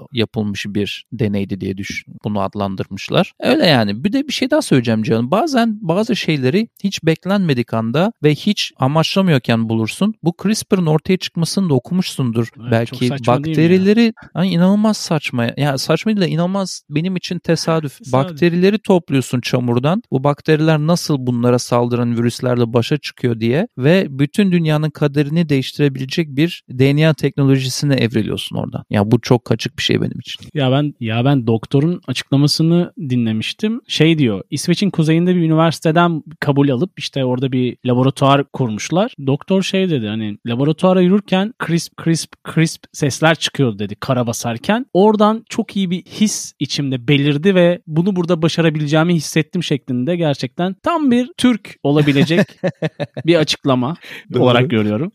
bir 0.75 1.06
deneydi 1.12 1.62
diye 1.62 1.78
düş 1.78 2.06
bunu 2.24 2.42
adlandırmışlar. 2.42 3.34
Öyle 3.40 3.66
yani. 3.66 4.04
Bir 4.04 4.13
de 4.13 4.28
bir 4.28 4.34
şey 4.34 4.51
daha 4.51 4.62
söyleyeceğim 4.62 5.04
canım. 5.04 5.32
Bazen 5.32 5.78
bazı 5.82 6.16
şeyleri 6.16 6.68
hiç 6.84 7.04
beklenmedik 7.04 7.74
anda 7.74 8.13
ve 8.24 8.36
hiç 8.36 8.72
amaçlamıyorken 8.78 9.70
bulursun. 9.70 10.13
Bu 10.24 10.34
CRISPR'ın 10.44 10.86
ortaya 10.86 11.18
çıkmasını 11.18 11.70
da 11.70 11.74
okumuşsundur. 11.74 12.48
Evet, 12.62 12.72
Belki 12.72 13.10
bakterileri 13.28 14.13
hani 14.34 14.50
inanılmaz 14.50 14.98
saçma. 14.98 15.44
Ya 15.46 15.54
yani 15.58 15.80
saçma 15.80 16.12
değil 16.12 16.22
de 16.22 16.30
inanılmaz 16.30 16.84
benim 16.90 17.16
için 17.16 17.40
tesadüf. 17.40 17.98
tesadüf. 17.98 18.13
Bakterileri 18.13 18.80
topluyorsun 18.80 19.42
çamurdan. 19.42 20.04
Bu 20.12 20.24
bakteriler 20.24 20.80
nasıl 20.80 21.18
bunlara 21.20 21.60
saldıran 21.60 22.18
virüslerle 22.18 22.74
başa 22.74 22.98
çıkıyor 22.98 23.40
diye 23.40 23.68
ve 23.78 24.08
bütün 24.10 24.51
dünyanın 24.51 24.90
kaderini 24.90 25.50
değiştirebilecek 25.50 26.28
bir 26.28 26.63
DNA 26.70 27.13
teknolojisine 27.13 27.96
evriliyorsun 27.96 28.56
oradan. 28.56 28.84
Ya 28.90 29.12
bu 29.12 29.22
çok 29.22 29.46
kaçık 29.46 29.78
bir 29.78 29.84
şey 29.84 30.01
benim 30.01 30.20
için. 30.20 30.50
Ya 30.62 30.72
ben 30.72 30.94
ya 31.00 31.25
ben 31.25 31.48
doktorun 31.48 32.01
açıklamasını 32.08 32.94
dinlemiştim. 33.10 33.82
Şey 33.88 34.18
diyor 34.18 34.44
İsveç'in 34.50 34.89
kuzeyinde 34.89 35.36
bir 35.36 35.41
üniversiteden 35.41 36.24
kabul 36.39 36.70
alıp 36.70 37.00
işte 37.00 37.25
orada 37.25 37.51
bir 37.51 37.77
laboratuvar 37.86 38.44
kurmuşlar. 38.44 39.13
Doktor 39.27 39.62
şey 39.62 39.89
dedi 39.89 40.08
hani 40.08 40.38
laboratuvara 40.48 41.01
yürürken 41.01 41.53
crisp 41.68 42.03
crisp 42.03 42.34
crisp 42.53 42.84
sesler 42.94 43.36
çıkıyordu 43.36 43.80
dedi 43.80 43.96
kara 43.96 44.27
basarken. 44.27 44.86
Oradan 44.94 45.46
çok 45.50 45.75
iyi 45.75 45.89
bir 45.91 46.01
his 46.01 46.53
içimde 46.60 47.08
belirdi 47.08 47.56
ve 47.56 47.82
bunu 47.88 48.15
burada 48.15 48.41
başarabileceğimi 48.41 49.13
hissettim 49.13 49.63
şeklinde 49.63 50.15
gerçekten 50.15 50.75
tam 50.84 51.12
bir 51.12 51.32
Türk 51.38 51.75
olabilecek 51.84 52.48
bir 53.25 53.36
açıklama 53.36 53.96
olarak 54.36 54.70
görüyorum. 54.70 55.12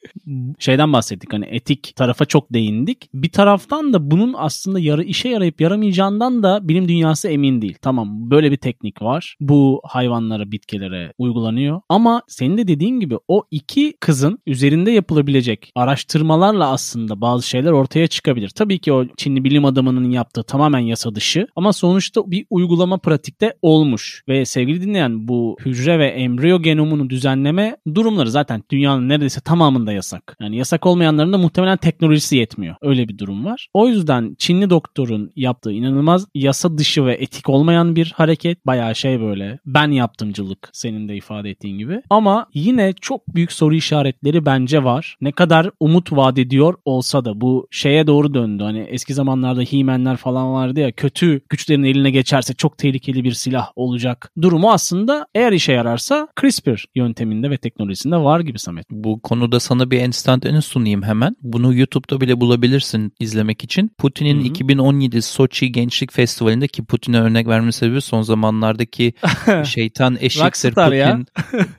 Şeyden 0.58 0.92
bahsettik 0.92 1.32
hani 1.32 1.46
etik 1.50 1.92
tarafa 1.96 2.24
çok 2.24 2.52
değindik. 2.52 3.08
Bir 3.14 3.28
taraftan 3.28 3.92
da 3.92 4.10
bunun 4.10 4.34
aslında 4.38 4.80
yarı 4.80 5.04
işe 5.04 5.35
yarayıp 5.36 5.60
yaramayacağından 5.60 6.42
da 6.42 6.68
bilim 6.68 6.88
dünyası 6.88 7.28
emin 7.28 7.62
değil. 7.62 7.76
Tamam 7.82 8.30
böyle 8.30 8.50
bir 8.50 8.56
teknik 8.56 9.02
var. 9.02 9.36
Bu 9.40 9.80
hayvanlara, 9.84 10.52
bitkilere 10.52 11.12
uygulanıyor. 11.18 11.80
Ama 11.88 12.22
senin 12.28 12.58
de 12.58 12.68
dediğin 12.68 13.00
gibi 13.00 13.16
o 13.28 13.44
iki 13.50 13.94
kızın 14.00 14.38
üzerinde 14.46 14.90
yapılabilecek 14.90 15.72
araştırmalarla 15.74 16.70
aslında 16.70 17.20
bazı 17.20 17.48
şeyler 17.48 17.72
ortaya 17.72 18.06
çıkabilir. 18.06 18.48
Tabii 18.48 18.78
ki 18.78 18.92
o 18.92 19.04
Çinli 19.16 19.44
bilim 19.44 19.64
adamının 19.64 20.10
yaptığı 20.10 20.42
tamamen 20.42 20.78
yasa 20.78 21.14
dışı 21.14 21.46
ama 21.56 21.72
sonuçta 21.72 22.30
bir 22.30 22.46
uygulama 22.50 22.98
pratikte 22.98 23.54
olmuş. 23.62 24.22
Ve 24.28 24.44
sevgili 24.44 24.82
dinleyen 24.82 25.28
bu 25.28 25.56
hücre 25.64 25.98
ve 25.98 26.06
embriyo 26.06 26.62
genomunu 26.62 27.10
düzenleme 27.10 27.76
durumları 27.94 28.30
zaten 28.30 28.62
dünyanın 28.70 29.08
neredeyse 29.08 29.40
tamamında 29.40 29.92
yasak. 29.92 30.36
Yani 30.40 30.56
yasak 30.56 30.86
olmayanların 30.86 31.32
da 31.32 31.38
muhtemelen 31.38 31.76
teknolojisi 31.76 32.36
yetmiyor. 32.36 32.76
Öyle 32.82 33.08
bir 33.08 33.18
durum 33.18 33.44
var. 33.44 33.68
O 33.74 33.88
yüzden 33.88 34.34
Çinli 34.38 34.70
doktorun 34.70 35.25
yaptığı 35.36 35.72
inanılmaz 35.72 36.26
yasa 36.34 36.78
dışı 36.78 37.06
ve 37.06 37.14
etik 37.14 37.48
olmayan 37.48 37.96
bir 37.96 38.12
hareket. 38.16 38.66
Bayağı 38.66 38.94
şey 38.94 39.20
böyle 39.20 39.58
ben 39.66 39.90
yaptımcılık 39.90 40.70
senin 40.72 41.08
de 41.08 41.16
ifade 41.16 41.50
ettiğin 41.50 41.78
gibi. 41.78 42.02
Ama 42.10 42.46
yine 42.54 42.92
çok 43.00 43.34
büyük 43.34 43.52
soru 43.52 43.74
işaretleri 43.74 44.46
bence 44.46 44.84
var. 44.84 45.16
Ne 45.20 45.32
kadar 45.32 45.70
umut 45.80 46.12
vaat 46.12 46.38
ediyor 46.38 46.74
olsa 46.84 47.24
da 47.24 47.40
bu 47.40 47.68
şeye 47.70 48.06
doğru 48.06 48.34
döndü. 48.34 48.62
Hani 48.62 48.80
eski 48.80 49.14
zamanlarda 49.14 49.62
He-Man'ler 49.62 50.16
falan 50.16 50.52
vardı 50.52 50.80
ya 50.80 50.92
kötü 50.92 51.40
güçlerin 51.48 51.82
eline 51.82 52.10
geçerse 52.10 52.54
çok 52.54 52.78
tehlikeli 52.78 53.24
bir 53.24 53.32
silah 53.32 53.68
olacak 53.76 54.32
durumu 54.42 54.72
aslında 54.72 55.26
eğer 55.34 55.52
işe 55.52 55.72
yararsa 55.72 56.28
CRISPR 56.40 56.84
yönteminde 56.94 57.50
ve 57.50 57.56
teknolojisinde 57.56 58.16
var 58.16 58.40
gibi 58.40 58.58
Samet. 58.58 58.86
Bu 58.90 59.20
konuda 59.20 59.60
sana 59.60 59.90
bir 59.90 60.00
enstantane 60.00 60.62
sunayım 60.62 61.02
hemen. 61.02 61.36
Bunu 61.42 61.74
YouTube'da 61.74 62.20
bile 62.20 62.40
bulabilirsin 62.40 63.12
izlemek 63.20 63.64
için. 63.64 63.90
Putin'in 63.98 64.40
2017 64.40 65.15
Soçi 65.22 65.72
Gençlik 65.72 66.12
Festivali'nde 66.12 66.68
ki 66.68 66.84
Putin'e 66.84 67.20
örnek 67.20 67.46
verme 67.46 67.72
sebebi 67.72 68.00
son 68.00 68.22
zamanlardaki 68.22 69.14
şeytan 69.64 70.16
eşiktir 70.20 70.74
Putin. 70.74 71.26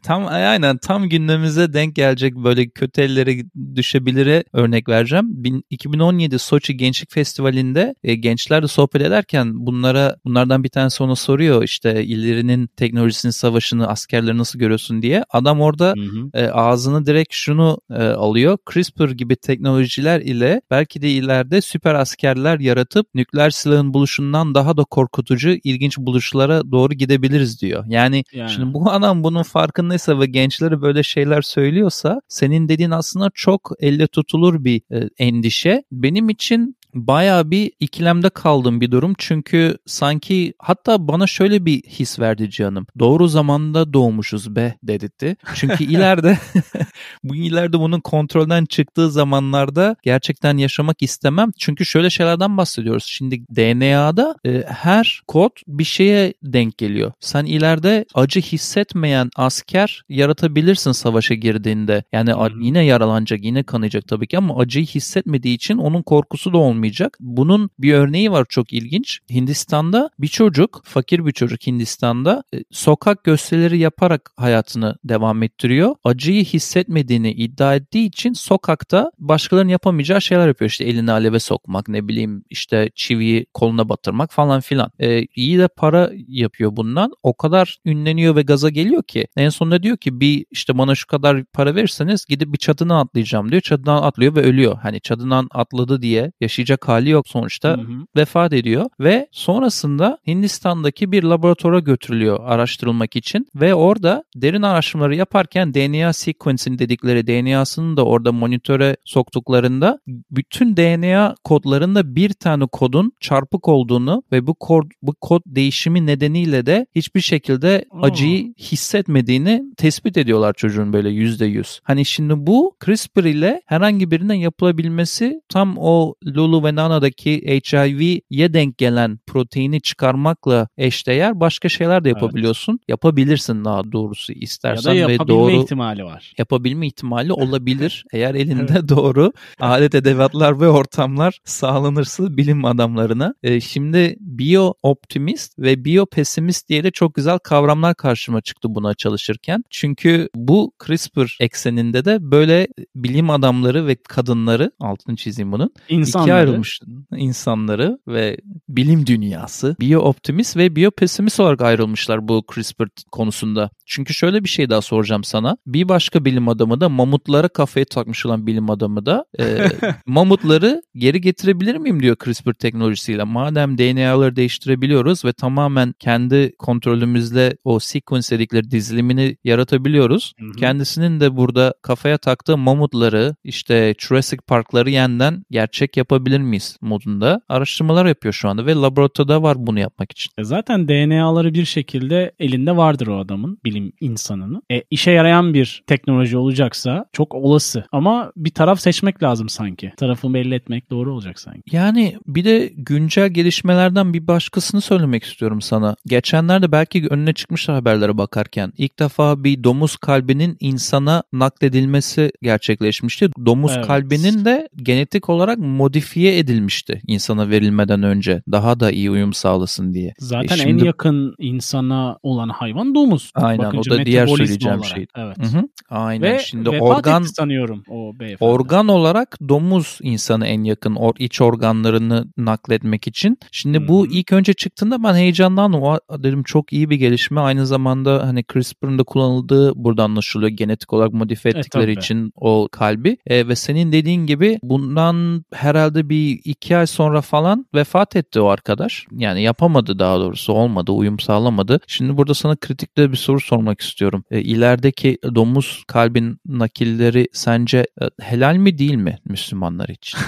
tam 0.03 0.27
aynen 0.27 0.77
tam 0.77 1.09
gündemimize 1.09 1.73
denk 1.73 1.95
gelecek 1.95 2.35
böyle 2.35 2.69
kötü 2.69 3.01
ellere 3.01 3.37
düşebilire 3.75 4.43
örnek 4.53 4.89
vereceğim. 4.89 5.43
2017 5.69 6.39
Soçi 6.39 6.77
Gençlik 6.77 7.11
Festivali'nde 7.11 7.95
e, 8.03 8.15
gençlerle 8.15 8.67
sohbet 8.67 9.01
ederken 9.01 9.65
bunlara 9.65 10.15
bunlardan 10.25 10.63
bir 10.63 10.69
tanesi 10.69 11.03
ona 11.03 11.15
soruyor 11.15 11.63
işte 11.63 12.03
illerinin 12.03 12.67
teknolojisinin 12.67 13.31
savaşını 13.31 13.87
askerleri 13.87 14.37
nasıl 14.37 14.59
görüyorsun 14.59 15.01
diye. 15.01 15.23
Adam 15.29 15.61
orada 15.61 15.93
hı 15.97 16.01
hı. 16.01 16.29
E, 16.33 16.49
ağzını 16.49 17.05
direkt 17.05 17.33
şunu 17.33 17.77
e, 17.91 18.03
alıyor. 18.03 18.57
CRISPR 18.73 19.09
gibi 19.09 19.35
teknolojiler 19.35 20.21
ile 20.21 20.61
belki 20.71 21.01
de 21.01 21.09
ileride 21.09 21.61
süper 21.61 21.95
askerler 21.95 22.59
yaratıp 22.59 23.07
nükleer 23.27 23.49
silahın 23.49 23.93
buluşundan 23.93 24.55
daha 24.55 24.77
da 24.77 24.83
korkutucu 24.83 25.49
ilginç 25.63 25.97
buluşlara 25.97 26.71
doğru 26.71 26.93
gidebiliriz 26.93 27.61
diyor. 27.61 27.85
Yani, 27.87 28.23
yani. 28.33 28.49
şimdi 28.49 28.73
bu 28.73 28.91
adam 28.91 29.23
bunun 29.23 29.43
farkındaysa 29.43 30.19
ve 30.19 30.25
gençlere 30.25 30.81
böyle 30.81 31.03
şeyler 31.03 31.41
söylüyorsa 31.41 32.21
senin 32.27 32.69
dediğin 32.69 32.91
aslında 32.91 33.29
çok 33.33 33.71
elle 33.79 34.07
tutulur 34.07 34.63
bir 34.63 34.81
e, 34.91 35.09
endişe. 35.17 35.83
Benim 35.91 36.29
için 36.29 36.77
baya 36.97 37.51
bir 37.51 37.71
ikilemde 37.79 38.29
kaldığım 38.29 38.81
bir 38.81 38.91
durum. 38.91 39.13
Çünkü 39.17 39.77
sanki 39.85 40.53
hatta 40.59 41.07
bana 41.07 41.27
şöyle 41.27 41.65
bir 41.65 41.81
his 41.81 42.19
verdi 42.19 42.49
canım. 42.49 42.87
Doğru 42.99 43.27
zamanda 43.27 43.93
doğmuşuz 43.93 44.55
be 44.55 44.75
dedirtti. 44.83 45.35
Çünkü 45.55 45.83
ileride 45.93 46.37
bu 47.23 47.35
ileride 47.35 47.79
bunun 47.79 47.99
kontrolden 47.99 48.65
çıktığı 48.65 49.11
zamanlarda 49.11 49.95
gerçekten 50.03 50.57
yaşamak 50.57 51.01
istemem. 51.01 51.51
Çünkü 51.57 51.85
şöyle 51.85 52.09
şeylerden 52.09 52.57
bahsediyoruz. 52.57 53.05
Şimdi 53.07 53.45
DNA'da 53.55 54.35
e, 54.45 54.63
her 54.67 55.21
kod 55.27 55.51
bir 55.67 55.83
şeye 55.83 56.33
denk 56.43 56.77
geliyor. 56.77 57.11
Sen 57.19 57.45
ileride 57.45 58.05
acı 58.13 58.39
hissetmeyen 58.41 59.29
asker 59.35 60.03
yaratabilirsin 60.09 60.91
savaşa 60.91 61.33
girdiğinde. 61.33 62.03
Yani 62.11 62.31
yine 62.59 62.85
yaralanacak, 62.85 63.43
yine 63.43 63.63
kanayacak 63.63 64.07
tabii 64.07 64.27
ki 64.27 64.37
ama 64.37 64.57
acıyı 64.57 64.85
hissetmediği 64.85 65.55
için 65.55 65.77
onun 65.77 66.01
korkusu 66.01 66.53
da 66.53 66.57
olmayacak 66.57 66.86
yapamayacak. 66.87 67.17
Bunun 67.19 67.69
bir 67.79 67.93
örneği 67.93 68.31
var 68.31 68.45
çok 68.49 68.73
ilginç. 68.73 69.19
Hindistan'da 69.29 70.09
bir 70.19 70.27
çocuk, 70.27 70.81
fakir 70.85 71.25
bir 71.25 71.31
çocuk 71.31 71.67
Hindistan'da 71.67 72.43
e, 72.53 72.57
sokak 72.71 73.23
gösterileri 73.23 73.79
yaparak 73.79 74.31
hayatını 74.37 74.95
devam 75.03 75.43
ettiriyor. 75.43 75.95
Acıyı 76.03 76.43
hissetmediğini 76.43 77.31
iddia 77.31 77.75
ettiği 77.75 78.07
için 78.07 78.33
sokakta 78.33 79.11
başkalarının 79.19 79.71
yapamayacağı 79.71 80.21
şeyler 80.21 80.47
yapıyor. 80.47 80.69
İşte 80.69 80.85
elini 80.85 81.11
aleve 81.11 81.39
sokmak, 81.39 81.87
ne 81.87 82.07
bileyim 82.07 82.43
işte 82.49 82.89
çiviyi 82.95 83.45
koluna 83.53 83.89
batırmak 83.89 84.33
falan 84.33 84.61
filan. 84.61 84.91
E, 84.99 85.25
iyi 85.35 85.59
de 85.59 85.67
para 85.67 86.11
yapıyor 86.27 86.75
bundan. 86.75 87.11
O 87.23 87.33
kadar 87.33 87.77
ünleniyor 87.85 88.35
ve 88.35 88.41
gaza 88.41 88.69
geliyor 88.69 89.03
ki 89.03 89.27
en 89.37 89.49
sonunda 89.49 89.83
diyor 89.83 89.97
ki 89.97 90.19
bir 90.19 90.45
işte 90.51 90.77
bana 90.77 90.95
şu 90.95 91.07
kadar 91.07 91.43
para 91.53 91.75
verirseniz 91.75 92.25
gidip 92.25 92.53
bir 92.53 92.57
çadına 92.57 92.99
atlayacağım 92.99 93.51
diyor. 93.51 93.61
Çadından 93.61 94.01
atlıyor 94.01 94.35
ve 94.35 94.41
ölüyor. 94.41 94.77
Hani 94.81 95.01
çadından 95.01 95.47
atladı 95.51 96.01
diye 96.01 96.31
yaşayacak 96.41 96.76
hali 96.85 97.09
yok 97.09 97.27
sonuçta. 97.27 97.69
Hı 97.69 97.81
hı. 97.81 98.05
Vefat 98.15 98.53
ediyor 98.53 98.85
ve 98.99 99.27
sonrasında 99.31 100.17
Hindistan'daki 100.27 101.11
bir 101.11 101.23
laboratuvara 101.23 101.79
götürülüyor 101.79 102.39
araştırılmak 102.43 103.15
için 103.15 103.47
ve 103.55 103.75
orada 103.75 104.23
derin 104.35 104.61
araştırmaları 104.61 105.15
yaparken 105.15 105.73
DNA 105.73 106.13
sequencing 106.13 106.79
dedikleri 106.79 107.27
DNA'sını 107.27 107.97
da 107.97 108.05
orada 108.05 108.31
monitöre 108.31 108.97
soktuklarında 109.05 109.99
bütün 110.07 110.77
DNA 110.77 111.35
kodlarında 111.43 112.15
bir 112.15 112.33
tane 112.33 112.65
kodun 112.71 113.11
çarpık 113.19 113.67
olduğunu 113.67 114.23
ve 114.31 114.47
bu 114.47 114.53
kod 114.53 114.83
bu 115.01 115.13
kod 115.21 115.41
değişimi 115.45 116.05
nedeniyle 116.05 116.65
de 116.65 116.87
hiçbir 116.95 117.21
şekilde 117.21 117.85
acıyı 118.01 118.53
hissetmediğini 118.59 119.63
tespit 119.77 120.17
ediyorlar 120.17 120.53
çocuğun 120.53 120.93
böyle 120.93 121.09
yüzde 121.09 121.45
yüz. 121.45 121.79
Hani 121.83 122.05
şimdi 122.05 122.33
bu 122.37 122.75
CRISPR 122.85 123.23
ile 123.23 123.61
herhangi 123.65 124.11
birinden 124.11 124.33
yapılabilmesi 124.33 125.41
tam 125.49 125.75
o 125.77 126.13
Lulu 126.25 126.56
ve 126.63 126.75
Nana'daki 126.75 127.31
HIV'ye 127.31 128.53
denk 128.53 128.77
gelen 128.77 129.19
proteini 129.27 129.81
çıkarmakla 129.81 130.67
eşdeğer 130.77 131.39
başka 131.39 131.69
şeyler 131.69 132.03
de 132.03 132.09
yapabiliyorsun. 132.09 132.71
Evet. 132.73 132.89
Yapabilirsin 132.89 133.65
daha 133.65 133.91
doğrusu 133.91 134.33
istersen 134.33 134.93
ya 134.93 135.07
da 135.07 135.11
ve 135.11 135.27
doğru 135.27 135.51
ihtimali 135.51 136.03
var. 136.03 136.33
Yapabilme 136.37 136.87
ihtimali 136.87 137.33
olabilir. 137.33 138.05
Eğer 138.13 138.35
elinde 138.35 138.73
evet. 138.73 138.89
doğru 138.89 139.33
alet 139.59 139.95
edevatlar 139.95 140.59
ve 140.59 140.67
ortamlar 140.69 141.39
sağlanırsa 141.45 142.37
bilim 142.37 142.65
adamlarına. 142.65 143.33
Ee, 143.43 143.61
şimdi 143.61 144.15
bio 144.19 144.73
optimist 144.83 145.59
ve 145.59 145.85
bio 145.85 146.05
pesimist 146.05 146.69
diye 146.69 146.83
de 146.83 146.91
çok 146.91 147.15
güzel 147.15 147.39
kavramlar 147.39 147.95
karşıma 147.95 148.41
çıktı 148.41 148.75
buna 148.75 148.93
çalışırken. 148.93 149.63
Çünkü 149.69 150.29
bu 150.35 150.71
CRISPR 150.85 151.37
ekseninde 151.39 152.05
de 152.05 152.17
böyle 152.21 152.67
bilim 152.95 153.29
adamları 153.29 153.87
ve 153.87 153.95
kadınları 153.95 154.71
altını 154.79 155.15
çizeyim 155.15 155.51
bunun. 155.51 155.73
İnsanları. 155.89 156.27
İkiye 156.47 156.51
ayrılmış 156.51 156.79
insanları 157.15 157.99
ve 158.07 158.37
bilim 158.69 159.05
dünyası 159.05 159.75
bio 159.79 160.01
optimist 160.01 160.57
ve 160.57 160.75
bio 160.75 160.91
pesimist 160.91 161.39
olarak 161.39 161.61
ayrılmışlar 161.61 162.27
bu 162.27 162.43
CRISPR 162.53 162.87
konusunda. 163.11 163.69
Çünkü 163.85 164.13
şöyle 164.13 164.43
bir 164.43 164.49
şey 164.49 164.69
daha 164.69 164.81
soracağım 164.81 165.23
sana. 165.23 165.57
Bir 165.65 165.89
başka 165.89 166.25
bilim 166.25 166.47
adamı 166.47 166.81
da 166.81 166.89
mamutlara 166.89 167.47
kafayı 167.47 167.85
takmış 167.85 168.25
olan 168.25 168.47
bilim 168.47 168.69
adamı 168.69 169.05
da 169.05 169.25
e, 169.39 169.65
mamutları 170.05 170.81
geri 170.95 171.21
getirebilir 171.21 171.75
miyim 171.75 172.01
diyor 172.01 172.15
CRISPR 172.25 172.53
teknolojisiyle. 172.53 173.23
Madem 173.23 173.77
DNA'ları 173.77 174.35
değiştirebiliyoruz 174.35 175.25
ve 175.25 175.33
tamamen 175.33 175.93
kendi 175.99 176.51
kontrolümüzle 176.59 177.57
o 177.63 177.79
sequence 177.79 178.29
dedikleri 178.31 178.71
dizilimini 178.71 179.37
yaratabiliyoruz. 179.43 180.33
Hı 180.39 180.45
hı. 180.45 180.51
Kendisinin 180.51 181.19
de 181.19 181.35
burada 181.37 181.73
kafaya 181.81 182.17
taktığı 182.17 182.57
mamutları 182.57 183.35
işte 183.43 183.95
Jurassic 183.99 184.41
Park'ları 184.47 184.89
yeniden 184.89 185.43
gerçek 185.51 185.97
yapabilir 185.97 186.36
miyiz 186.41 186.77
modunda 186.81 187.41
araştırmalar 187.49 188.05
yapıyor 188.05 188.33
şu 188.33 188.49
anda 188.49 188.65
ve 188.65 188.75
laboratuvarda 188.75 189.43
var 189.43 189.57
bunu 189.59 189.79
yapmak 189.79 190.11
için. 190.11 190.31
E 190.37 190.43
zaten 190.43 190.87
DNA'ları 190.87 191.53
bir 191.53 191.65
şekilde 191.65 192.31
elinde 192.39 192.77
vardır 192.77 193.07
o 193.07 193.19
adamın 193.19 193.59
bilim 193.65 193.91
insanının. 194.01 194.61
E, 194.71 194.83
işe 194.91 195.11
yarayan 195.11 195.53
bir 195.53 195.83
teknoloji 195.87 196.37
olacaksa 196.37 197.05
çok 197.13 197.35
olası 197.35 197.85
ama 197.91 198.31
bir 198.35 198.51
taraf 198.51 198.79
seçmek 198.79 199.23
lazım 199.23 199.49
sanki. 199.49 199.93
Tarafını 199.97 200.33
belli 200.33 200.55
etmek 200.55 200.91
doğru 200.91 201.13
olacak 201.13 201.39
sanki. 201.39 201.61
Yani 201.71 202.17
bir 202.27 202.45
de 202.45 202.71
güncel 202.77 203.29
gelişmelerden 203.29 204.13
bir 204.13 204.27
başkasını 204.27 204.81
söylemek 204.81 205.23
istiyorum 205.23 205.61
sana. 205.61 205.95
Geçenlerde 206.05 206.71
belki 206.71 207.07
önüne 207.09 207.33
çıkmış 207.33 207.69
haberlere 207.69 208.17
bakarken 208.17 208.73
ilk 208.77 208.99
defa 208.99 209.43
bir 209.43 209.63
domuz 209.63 209.97
kalbinin 209.97 210.57
insana 210.59 211.23
nakledilmesi 211.33 212.31
gerçekleşmişti. 212.41 213.29
Domuz 213.45 213.71
evet. 213.75 213.87
kalbinin 213.87 214.45
de 214.45 214.69
genetik 214.75 215.29
olarak 215.29 215.57
modifiye 215.57 216.26
edilmişti 216.27 217.01
insana 217.07 217.49
verilmeden 217.49 218.03
önce. 218.03 218.41
Daha 218.51 218.79
da 218.79 218.91
iyi 218.91 219.11
uyum 219.11 219.33
sağlasın 219.33 219.93
diye. 219.93 220.13
Zaten 220.19 220.55
e 220.55 220.57
şimdi... 220.57 220.81
en 220.81 220.85
yakın 220.85 221.35
insana 221.39 222.17
olan 222.23 222.49
hayvan 222.49 222.95
domuz. 222.95 223.31
Aynen 223.35 223.65
Bakınca 223.65 223.95
o 223.95 223.97
da 223.97 224.05
diğer 224.05 224.27
söyleyeceğim 224.27 224.77
olarak. 224.77 224.95
şey. 224.95 225.05
Evet. 225.15 225.37
Hı 225.37 225.57
hı. 225.57 225.67
Aynen. 225.89 226.21
Ve 226.21 226.39
şimdi 226.39 226.69
organ 226.69 227.21
sanıyorum 227.21 227.83
o 227.89 228.19
beyefendi. 228.19 228.51
Organ 228.51 228.87
olarak 228.87 229.37
domuz 229.49 229.99
insanı 230.01 230.47
en 230.47 230.63
yakın 230.63 230.95
or, 230.95 231.13
iç 231.19 231.41
organlarını 231.41 232.25
nakletmek 232.37 233.07
için. 233.07 233.37
Şimdi 233.51 233.79
hmm. 233.79 233.87
bu 233.87 234.07
ilk 234.07 234.33
önce 234.33 234.53
çıktığında 234.53 235.03
ben 235.03 235.15
heyecanlandım. 235.15 235.81
O 235.81 235.97
dedim 236.11 236.43
çok 236.43 236.73
iyi 236.73 236.89
bir 236.89 236.95
gelişme. 236.95 237.41
Aynı 237.41 237.65
zamanda 237.65 238.27
hani 238.27 238.43
CRISPR'ın 238.53 238.99
da 238.99 239.03
kullanıldığı 239.03 239.71
burada 239.75 240.03
anlaşılıyor. 240.03 240.51
Genetik 240.51 240.93
olarak 240.93 241.13
modifiye 241.13 241.53
ettikleri 241.57 241.91
e, 241.91 241.93
için 241.93 242.31
o 242.35 242.67
kalbi. 242.71 243.17
E, 243.25 243.47
ve 243.47 243.55
senin 243.55 243.91
dediğin 243.91 244.25
gibi 244.25 244.59
bundan 244.63 245.45
herhalde 245.53 246.09
bir 246.09 246.16
iki 246.25 246.77
ay 246.77 246.87
sonra 246.87 247.21
falan 247.21 247.65
vefat 247.75 248.15
etti 248.15 248.39
o 248.39 248.47
arkadaş. 248.47 249.05
Yani 249.11 249.41
yapamadı 249.41 249.99
daha 249.99 250.19
doğrusu 250.19 250.53
olmadı. 250.53 250.91
Uyum 250.91 251.19
sağlamadı. 251.19 251.79
Şimdi 251.87 252.17
burada 252.17 252.33
sana 252.33 252.55
kritikte 252.55 253.11
bir 253.11 253.17
soru 253.17 253.39
sormak 253.39 253.81
istiyorum. 253.81 254.23
E, 254.31 254.41
ilerideki 254.41 255.17
domuz 255.35 255.83
kalbin 255.87 256.39
nakilleri 256.45 257.27
sence 257.33 257.77
e, 257.77 258.05
helal 258.21 258.55
mi 258.55 258.77
değil 258.77 258.95
mi 258.95 259.17
Müslümanlar 259.25 259.89
için? 259.89 260.19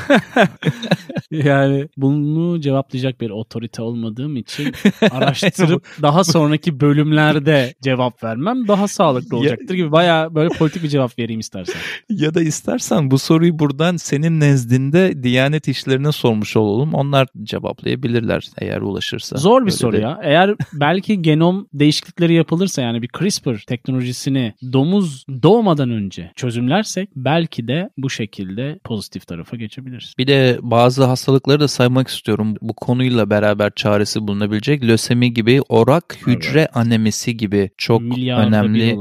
yani 1.31 1.87
bunu 1.97 2.61
cevaplayacak 2.61 3.21
bir 3.21 3.29
otorite 3.29 3.81
olmadığım 3.81 4.35
için 4.35 4.73
araştırıp 5.11 5.87
daha 6.01 6.23
sonraki 6.23 6.79
bölümlerde 6.79 7.73
cevap 7.81 8.23
vermem 8.23 8.67
daha 8.67 8.87
sağlıklı 8.87 9.37
olacaktır 9.37 9.75
gibi 9.75 9.91
baya 9.91 10.35
böyle 10.35 10.49
politik 10.49 10.83
bir 10.83 10.89
cevap 10.89 11.19
vereyim 11.19 11.39
istersen. 11.39 11.75
Ya 12.09 12.33
da 12.33 12.41
istersen 12.41 13.11
bu 13.11 13.19
soruyu 13.19 13.59
buradan 13.59 13.97
senin 13.97 14.39
nezdinde 14.39 15.23
Diyanet 15.23 15.67
işlerine 15.79 16.11
sormuş 16.11 16.57
olalım. 16.57 16.93
Onlar 16.93 17.27
cevaplayabilirler 17.43 18.47
eğer 18.57 18.81
ulaşırsa. 18.81 19.37
Zor 19.37 19.65
bir 19.65 19.71
soru 19.71 19.97
de. 19.97 20.01
ya. 20.01 20.19
Eğer 20.23 20.55
belki 20.73 21.21
genom 21.21 21.67
değişiklikleri 21.73 22.33
yapılırsa 22.33 22.81
yani 22.81 23.01
bir 23.01 23.09
CRISPR 23.19 23.63
teknolojisini 23.67 24.53
domuz 24.73 25.25
doğmadan 25.43 25.89
önce 25.89 26.31
çözümlersek 26.35 27.09
belki 27.15 27.67
de 27.67 27.89
bu 27.97 28.09
şekilde 28.09 28.79
pozitif 28.83 29.27
tarafa 29.27 29.57
geçebiliriz. 29.57 30.13
Bir 30.17 30.27
de 30.27 30.59
bazı 30.61 31.03
hastalıkları 31.03 31.59
da 31.59 31.67
saymak 31.67 32.07
istiyorum. 32.07 32.55
Bu 32.61 32.73
konuyla 32.73 33.29
beraber 33.29 33.71
çaresi 33.75 34.27
bulunabilecek 34.27 34.83
lösemi 34.83 35.33
gibi 35.33 35.61
orak 35.69 36.17
hücre 36.27 36.59
evet. 36.59 36.77
anemisi 36.77 37.37
gibi 37.37 37.69
çok 37.77 38.01
Milyarda 38.01 38.47
önemli 38.47 38.97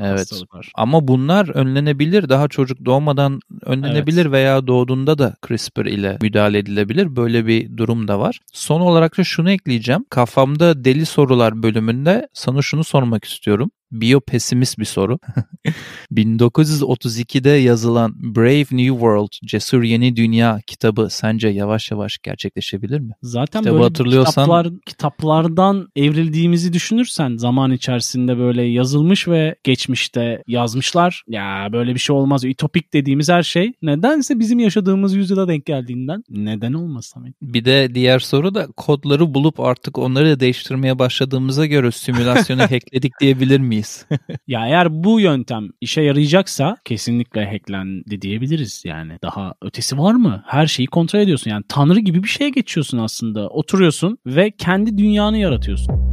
evet. 0.00 0.20
hastalıklar. 0.20 0.70
Ama 0.74 1.08
bunlar 1.08 1.48
önlenebilir. 1.48 2.28
Daha 2.28 2.48
çocuk 2.48 2.84
doğmadan 2.84 3.40
önlenebilir 3.68 4.22
evet. 4.22 4.32
veya 4.32 4.66
doğduğunda 4.66 5.18
da 5.18 5.34
CRISPR 5.48 5.86
ile 5.86 6.18
müdahale 6.22 6.58
edilebilir. 6.58 7.16
Böyle 7.16 7.46
bir 7.46 7.76
durum 7.76 8.08
da 8.08 8.20
var. 8.20 8.40
Son 8.52 8.80
olarak 8.80 9.18
da 9.18 9.24
şunu 9.24 9.50
ekleyeceğim. 9.50 10.04
Kafamda 10.10 10.84
deli 10.84 11.06
sorular 11.06 11.62
bölümünde 11.62 12.28
sana 12.32 12.62
şunu 12.62 12.84
sormak 12.84 13.24
istiyorum 13.24 13.70
biyopesimist 13.92 14.78
bir 14.78 14.84
soru. 14.84 15.18
1932'de 16.12 17.50
yazılan 17.50 18.14
Brave 18.36 18.58
New 18.58 18.88
World, 18.88 19.32
Cesur 19.46 19.82
Yeni 19.82 20.16
Dünya 20.16 20.60
kitabı 20.66 21.08
sence 21.10 21.48
yavaş 21.48 21.90
yavaş 21.90 22.18
gerçekleşebilir 22.18 23.00
mi? 23.00 23.12
Zaten 23.22 23.60
Kitabı 23.60 23.74
böyle 23.74 23.84
hatırlıyorsan... 23.84 24.44
kitaplar, 24.44 24.68
kitaplardan 24.86 25.88
evrildiğimizi 25.96 26.72
düşünürsen 26.72 27.36
zaman 27.36 27.72
içerisinde 27.72 28.38
böyle 28.38 28.62
yazılmış 28.62 29.28
ve 29.28 29.56
geçmişte 29.64 30.42
yazmışlar. 30.46 31.22
Ya 31.28 31.68
böyle 31.72 31.94
bir 31.94 32.00
şey 32.00 32.16
olmaz. 32.16 32.44
Ütopik 32.44 32.92
dediğimiz 32.92 33.28
her 33.28 33.42
şey 33.42 33.72
nedense 33.82 34.38
bizim 34.38 34.58
yaşadığımız 34.58 35.14
yüzyıla 35.14 35.48
denk 35.48 35.66
geldiğinden 35.66 36.24
neden 36.30 36.72
olmasın? 36.72 37.34
Bir 37.42 37.64
de 37.64 37.94
diğer 37.94 38.18
soru 38.18 38.54
da 38.54 38.66
kodları 38.76 39.34
bulup 39.34 39.60
artık 39.60 39.98
onları 39.98 40.28
da 40.30 40.40
değiştirmeye 40.40 40.98
başladığımıza 40.98 41.66
göre 41.66 41.92
simülasyonu 41.92 42.62
hackledik 42.70 43.12
diyebilir 43.20 43.60
miyiz? 43.60 43.77
Miyiz? 43.78 44.06
ya 44.46 44.66
eğer 44.66 45.04
bu 45.04 45.20
yöntem 45.20 45.68
işe 45.80 46.02
yarayacaksa 46.02 46.76
kesinlikle 46.84 47.50
hacklendi 47.50 48.22
diyebiliriz 48.22 48.82
yani. 48.86 49.18
Daha 49.22 49.54
ötesi 49.62 49.98
var 49.98 50.14
mı? 50.14 50.42
Her 50.46 50.66
şeyi 50.66 50.86
kontrol 50.86 51.20
ediyorsun. 51.20 51.50
Yani 51.50 51.64
tanrı 51.68 52.00
gibi 52.00 52.22
bir 52.22 52.28
şeye 52.28 52.50
geçiyorsun 52.50 52.98
aslında. 52.98 53.48
Oturuyorsun 53.48 54.18
ve 54.26 54.50
kendi 54.50 54.98
dünyanı 54.98 55.38
yaratıyorsun. 55.38 56.07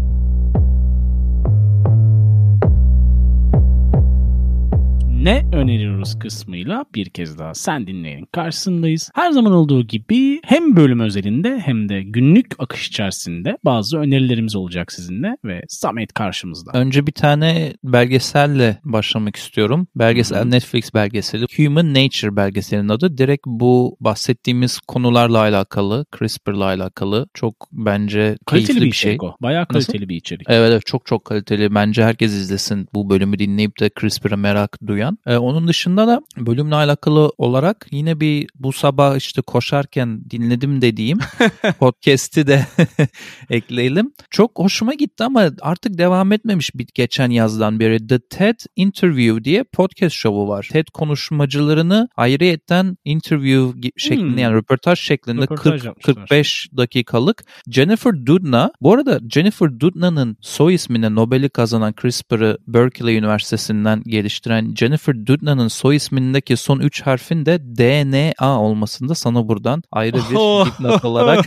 Ne 5.25 5.45
öneriyoruz 5.53 6.19
kısmıyla 6.19 6.85
bir 6.95 7.09
kez 7.09 7.39
daha 7.39 7.53
sen 7.53 7.87
dinleyenin 7.87 8.25
karşısındayız. 8.31 9.11
Her 9.15 9.31
zaman 9.31 9.51
olduğu 9.53 9.83
gibi 9.83 10.39
hem 10.43 10.75
bölüm 10.75 10.99
özelinde 10.99 11.59
hem 11.59 11.89
de 11.89 12.03
günlük 12.03 12.45
akış 12.59 12.87
içerisinde 12.87 13.57
bazı 13.65 13.97
önerilerimiz 13.97 14.55
olacak 14.55 14.91
sizinle 14.91 15.37
ve 15.45 15.61
Samet 15.67 16.13
karşımızda. 16.13 16.71
Önce 16.73 17.07
bir 17.07 17.11
tane 17.11 17.73
belgeselle 17.83 18.77
başlamak 18.83 19.35
istiyorum. 19.35 19.87
Belgesel 19.95 20.39
Hı 20.39 20.43
hı. 20.43 20.51
Netflix 20.51 20.93
belgeseli. 20.93 21.45
Human 21.57 21.93
Nature 21.93 22.35
belgeselinin 22.35 22.89
adı. 22.89 23.17
Direkt 23.17 23.45
bu 23.47 23.97
bahsettiğimiz 23.99 24.79
konularla 24.79 25.39
alakalı, 25.39 26.05
CRISPR'la 26.19 26.65
alakalı 26.65 27.27
çok 27.33 27.55
bence 27.71 28.37
Kaliteli 28.45 28.67
keyifli 28.67 28.85
bir 28.85 28.91
bir 28.91 28.95
şey. 28.95 29.17
o. 29.21 29.35
Bayağı 29.41 29.65
Nasıl? 29.69 29.91
kaliteli 29.91 30.09
bir 30.09 30.15
içerik. 30.15 30.47
Evet, 30.49 30.71
evet 30.71 30.85
çok 30.85 31.05
çok 31.05 31.25
kaliteli. 31.25 31.75
Bence 31.75 32.03
herkes 32.03 32.33
izlesin 32.33 32.87
bu 32.93 33.09
bölümü 33.09 33.39
dinleyip 33.39 33.79
de 33.79 33.89
CRISPR'a 33.99 34.37
merak 34.37 34.77
duyan. 34.87 35.14
Ee, 35.25 35.37
onun 35.37 35.67
dışında 35.67 36.07
da 36.07 36.21
bölümle 36.37 36.75
alakalı 36.75 37.31
olarak 37.37 37.87
yine 37.91 38.19
bir 38.19 38.47
bu 38.55 38.73
sabah 38.73 39.15
işte 39.17 39.41
koşarken 39.41 40.29
dinledim 40.29 40.81
dediğim 40.81 41.17
podcast'i 41.79 42.47
de 42.47 42.65
ekleyelim. 43.49 44.11
Çok 44.29 44.51
hoşuma 44.59 44.93
gitti 44.93 45.23
ama 45.23 45.51
artık 45.61 45.97
devam 45.97 46.31
etmemiş 46.31 46.75
bir 46.75 46.87
geçen 46.93 47.29
yazdan 47.29 47.79
beri. 47.79 48.07
The 48.07 48.19
TED 48.19 48.59
Interview 48.75 49.43
diye 49.43 49.63
podcast 49.63 50.15
şovu 50.15 50.47
var. 50.47 50.67
TED 50.71 50.87
konuşmacılarını 50.93 52.09
ayrıyetten 52.15 52.97
interview 53.05 53.79
gi- 53.79 53.91
şeklinde 53.97 54.25
Hmm. 54.31 54.37
yani 54.37 54.55
röportaj 54.55 54.99
şeklinde 54.99 55.41
Röportaj 55.41 55.63
40 55.73 55.83
yapmışlar. 55.85 56.15
45 56.15 56.69
dakikalık 56.77 57.43
Jennifer 57.71 58.27
Doudna. 58.27 58.71
Bu 58.81 58.93
arada 58.93 59.19
Jennifer 59.29 59.79
Doudna'nın 59.79 60.37
soy 60.41 60.73
ismine 60.73 61.15
Nobel'i 61.15 61.49
kazanan 61.49 61.93
CRISPR'ı 62.01 62.57
Berkeley 62.67 63.17
Üniversitesi'nden 63.17 64.03
geliştiren 64.05 64.73
Jennifer 64.75 64.94
Doudna'nın 65.27 65.67
soy 65.67 65.95
ismindeki 65.95 66.57
son 66.57 66.79
3 66.79 67.01
harfin 67.01 67.45
de 67.45 67.59
DNA 67.59 68.59
olmasında 68.59 69.15
sana 69.15 69.47
buradan 69.47 69.83
ayrı 69.91 70.17
bir 70.17 70.35
dipnot 70.65 71.05
olarak 71.05 71.45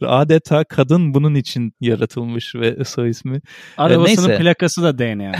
adeta 0.02 0.64
kadın 0.64 1.14
bunun 1.14 1.34
için 1.34 1.72
yaratılmış 1.80 2.54
ve 2.54 2.84
soy 2.84 3.10
ismi 3.10 3.40
Arabasının 3.76 4.28
neyse. 4.28 4.42
plakası 4.42 4.82
da 4.82 4.98
DNA. 4.98 5.32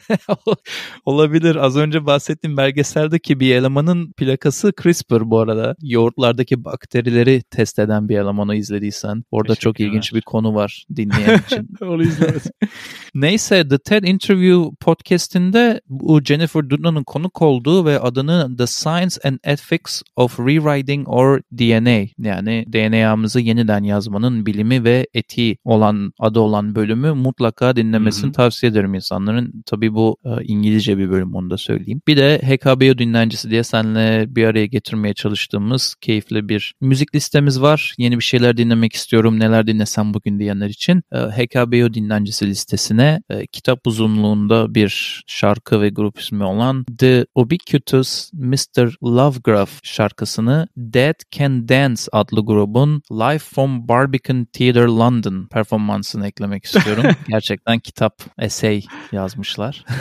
Olabilir. 1.06 1.56
Az 1.56 1.76
önce 1.76 2.06
bahsettiğim 2.06 2.56
belgeseldeki 2.56 3.40
bir 3.40 3.54
elemanın 3.54 4.12
plakası 4.12 4.72
CRISPR 4.82 5.30
bu 5.30 5.38
arada. 5.38 5.76
Yoğurtlardaki 5.82 6.64
bakterileri 6.64 7.42
test 7.50 7.78
eden 7.78 8.08
bir 8.08 8.18
elemanı 8.18 8.56
izlediysen. 8.56 9.24
Orada 9.30 9.54
çok 9.54 9.80
ilginç 9.80 10.14
bir 10.14 10.22
konu 10.22 10.54
var 10.54 10.84
dinleyen 10.96 11.38
için. 11.46 11.68
Onu 11.84 12.02
izlemedim. 12.02 12.52
Neyse 13.14 13.68
The 13.68 13.78
TED 13.78 14.04
Interview 14.04 14.76
podcastinde 14.80 15.80
bu 15.88 16.20
Jennifer 16.24 16.70
Doudna'nın 16.70 17.04
konuk 17.04 17.42
olduğu 17.42 17.84
ve 17.84 18.00
adını 18.00 18.56
The 18.56 18.66
Science 18.66 19.16
and 19.24 19.38
Ethics 19.44 20.02
of 20.16 20.40
Rewriting 20.40 21.08
or 21.08 21.40
DNA 21.52 22.08
yani 22.18 22.64
DNA'mızı 22.72 23.40
yeniden 23.40 23.82
yazmanın 23.82 24.46
bilimi 24.46 24.84
ve 24.84 25.06
etiği 25.14 25.56
olan 25.64 26.12
adı 26.18 26.40
olan 26.40 26.74
bölümü 26.74 27.12
mutlaka 27.12 27.76
dinlemesini 27.76 28.24
Hı 28.24 28.28
hı. 28.28 28.32
tavsiye 28.32 28.72
ederim 28.72 28.94
insanların. 28.94 29.62
Tabii 29.66 29.81
bu 29.94 30.16
e, 30.24 30.44
İngilizce 30.44 30.98
bir 30.98 31.10
bölüm 31.10 31.34
onu 31.34 31.50
da 31.50 31.56
söyleyeyim. 31.56 32.02
Bir 32.08 32.16
de 32.16 32.38
HKBO 32.38 32.98
dinlencisi 32.98 33.50
diye 33.50 33.64
seninle 33.64 34.36
bir 34.36 34.44
araya 34.44 34.66
getirmeye 34.66 35.14
çalıştığımız 35.14 35.94
keyifli 36.00 36.48
bir 36.48 36.74
müzik 36.80 37.14
listemiz 37.14 37.62
var. 37.62 37.94
Yeni 37.98 38.18
bir 38.18 38.24
şeyler 38.24 38.56
dinlemek 38.56 38.92
istiyorum. 38.92 39.40
Neler 39.40 39.66
dinlesem 39.66 40.14
bugün 40.14 40.38
diyenler 40.38 40.68
için 40.68 41.02
e, 41.12 41.18
HKBO 41.18 41.94
dinlencisi 41.94 42.46
listesine 42.46 43.22
e, 43.30 43.46
kitap 43.46 43.86
uzunluğunda 43.86 44.74
bir 44.74 45.22
şarkı 45.26 45.80
ve 45.80 45.88
grup 45.88 46.18
ismi 46.18 46.44
olan 46.44 46.84
The 46.98 47.26
Ubiquitous 47.34 48.32
Mr. 48.32 48.96
Lovegraph 49.04 49.70
şarkısını 49.82 50.68
Dead 50.76 51.14
Can 51.30 51.68
Dance 51.68 52.02
adlı 52.12 52.46
grubun 52.46 53.02
Live 53.12 53.38
from 53.38 53.88
Barbican 53.88 54.44
Theatre 54.44 54.86
London 54.86 55.46
performansını 55.46 56.26
eklemek 56.26 56.64
istiyorum. 56.64 57.04
Gerçekten 57.28 57.78
kitap, 57.78 58.22
essay 58.38 58.82
yazmışlar. 59.12 59.71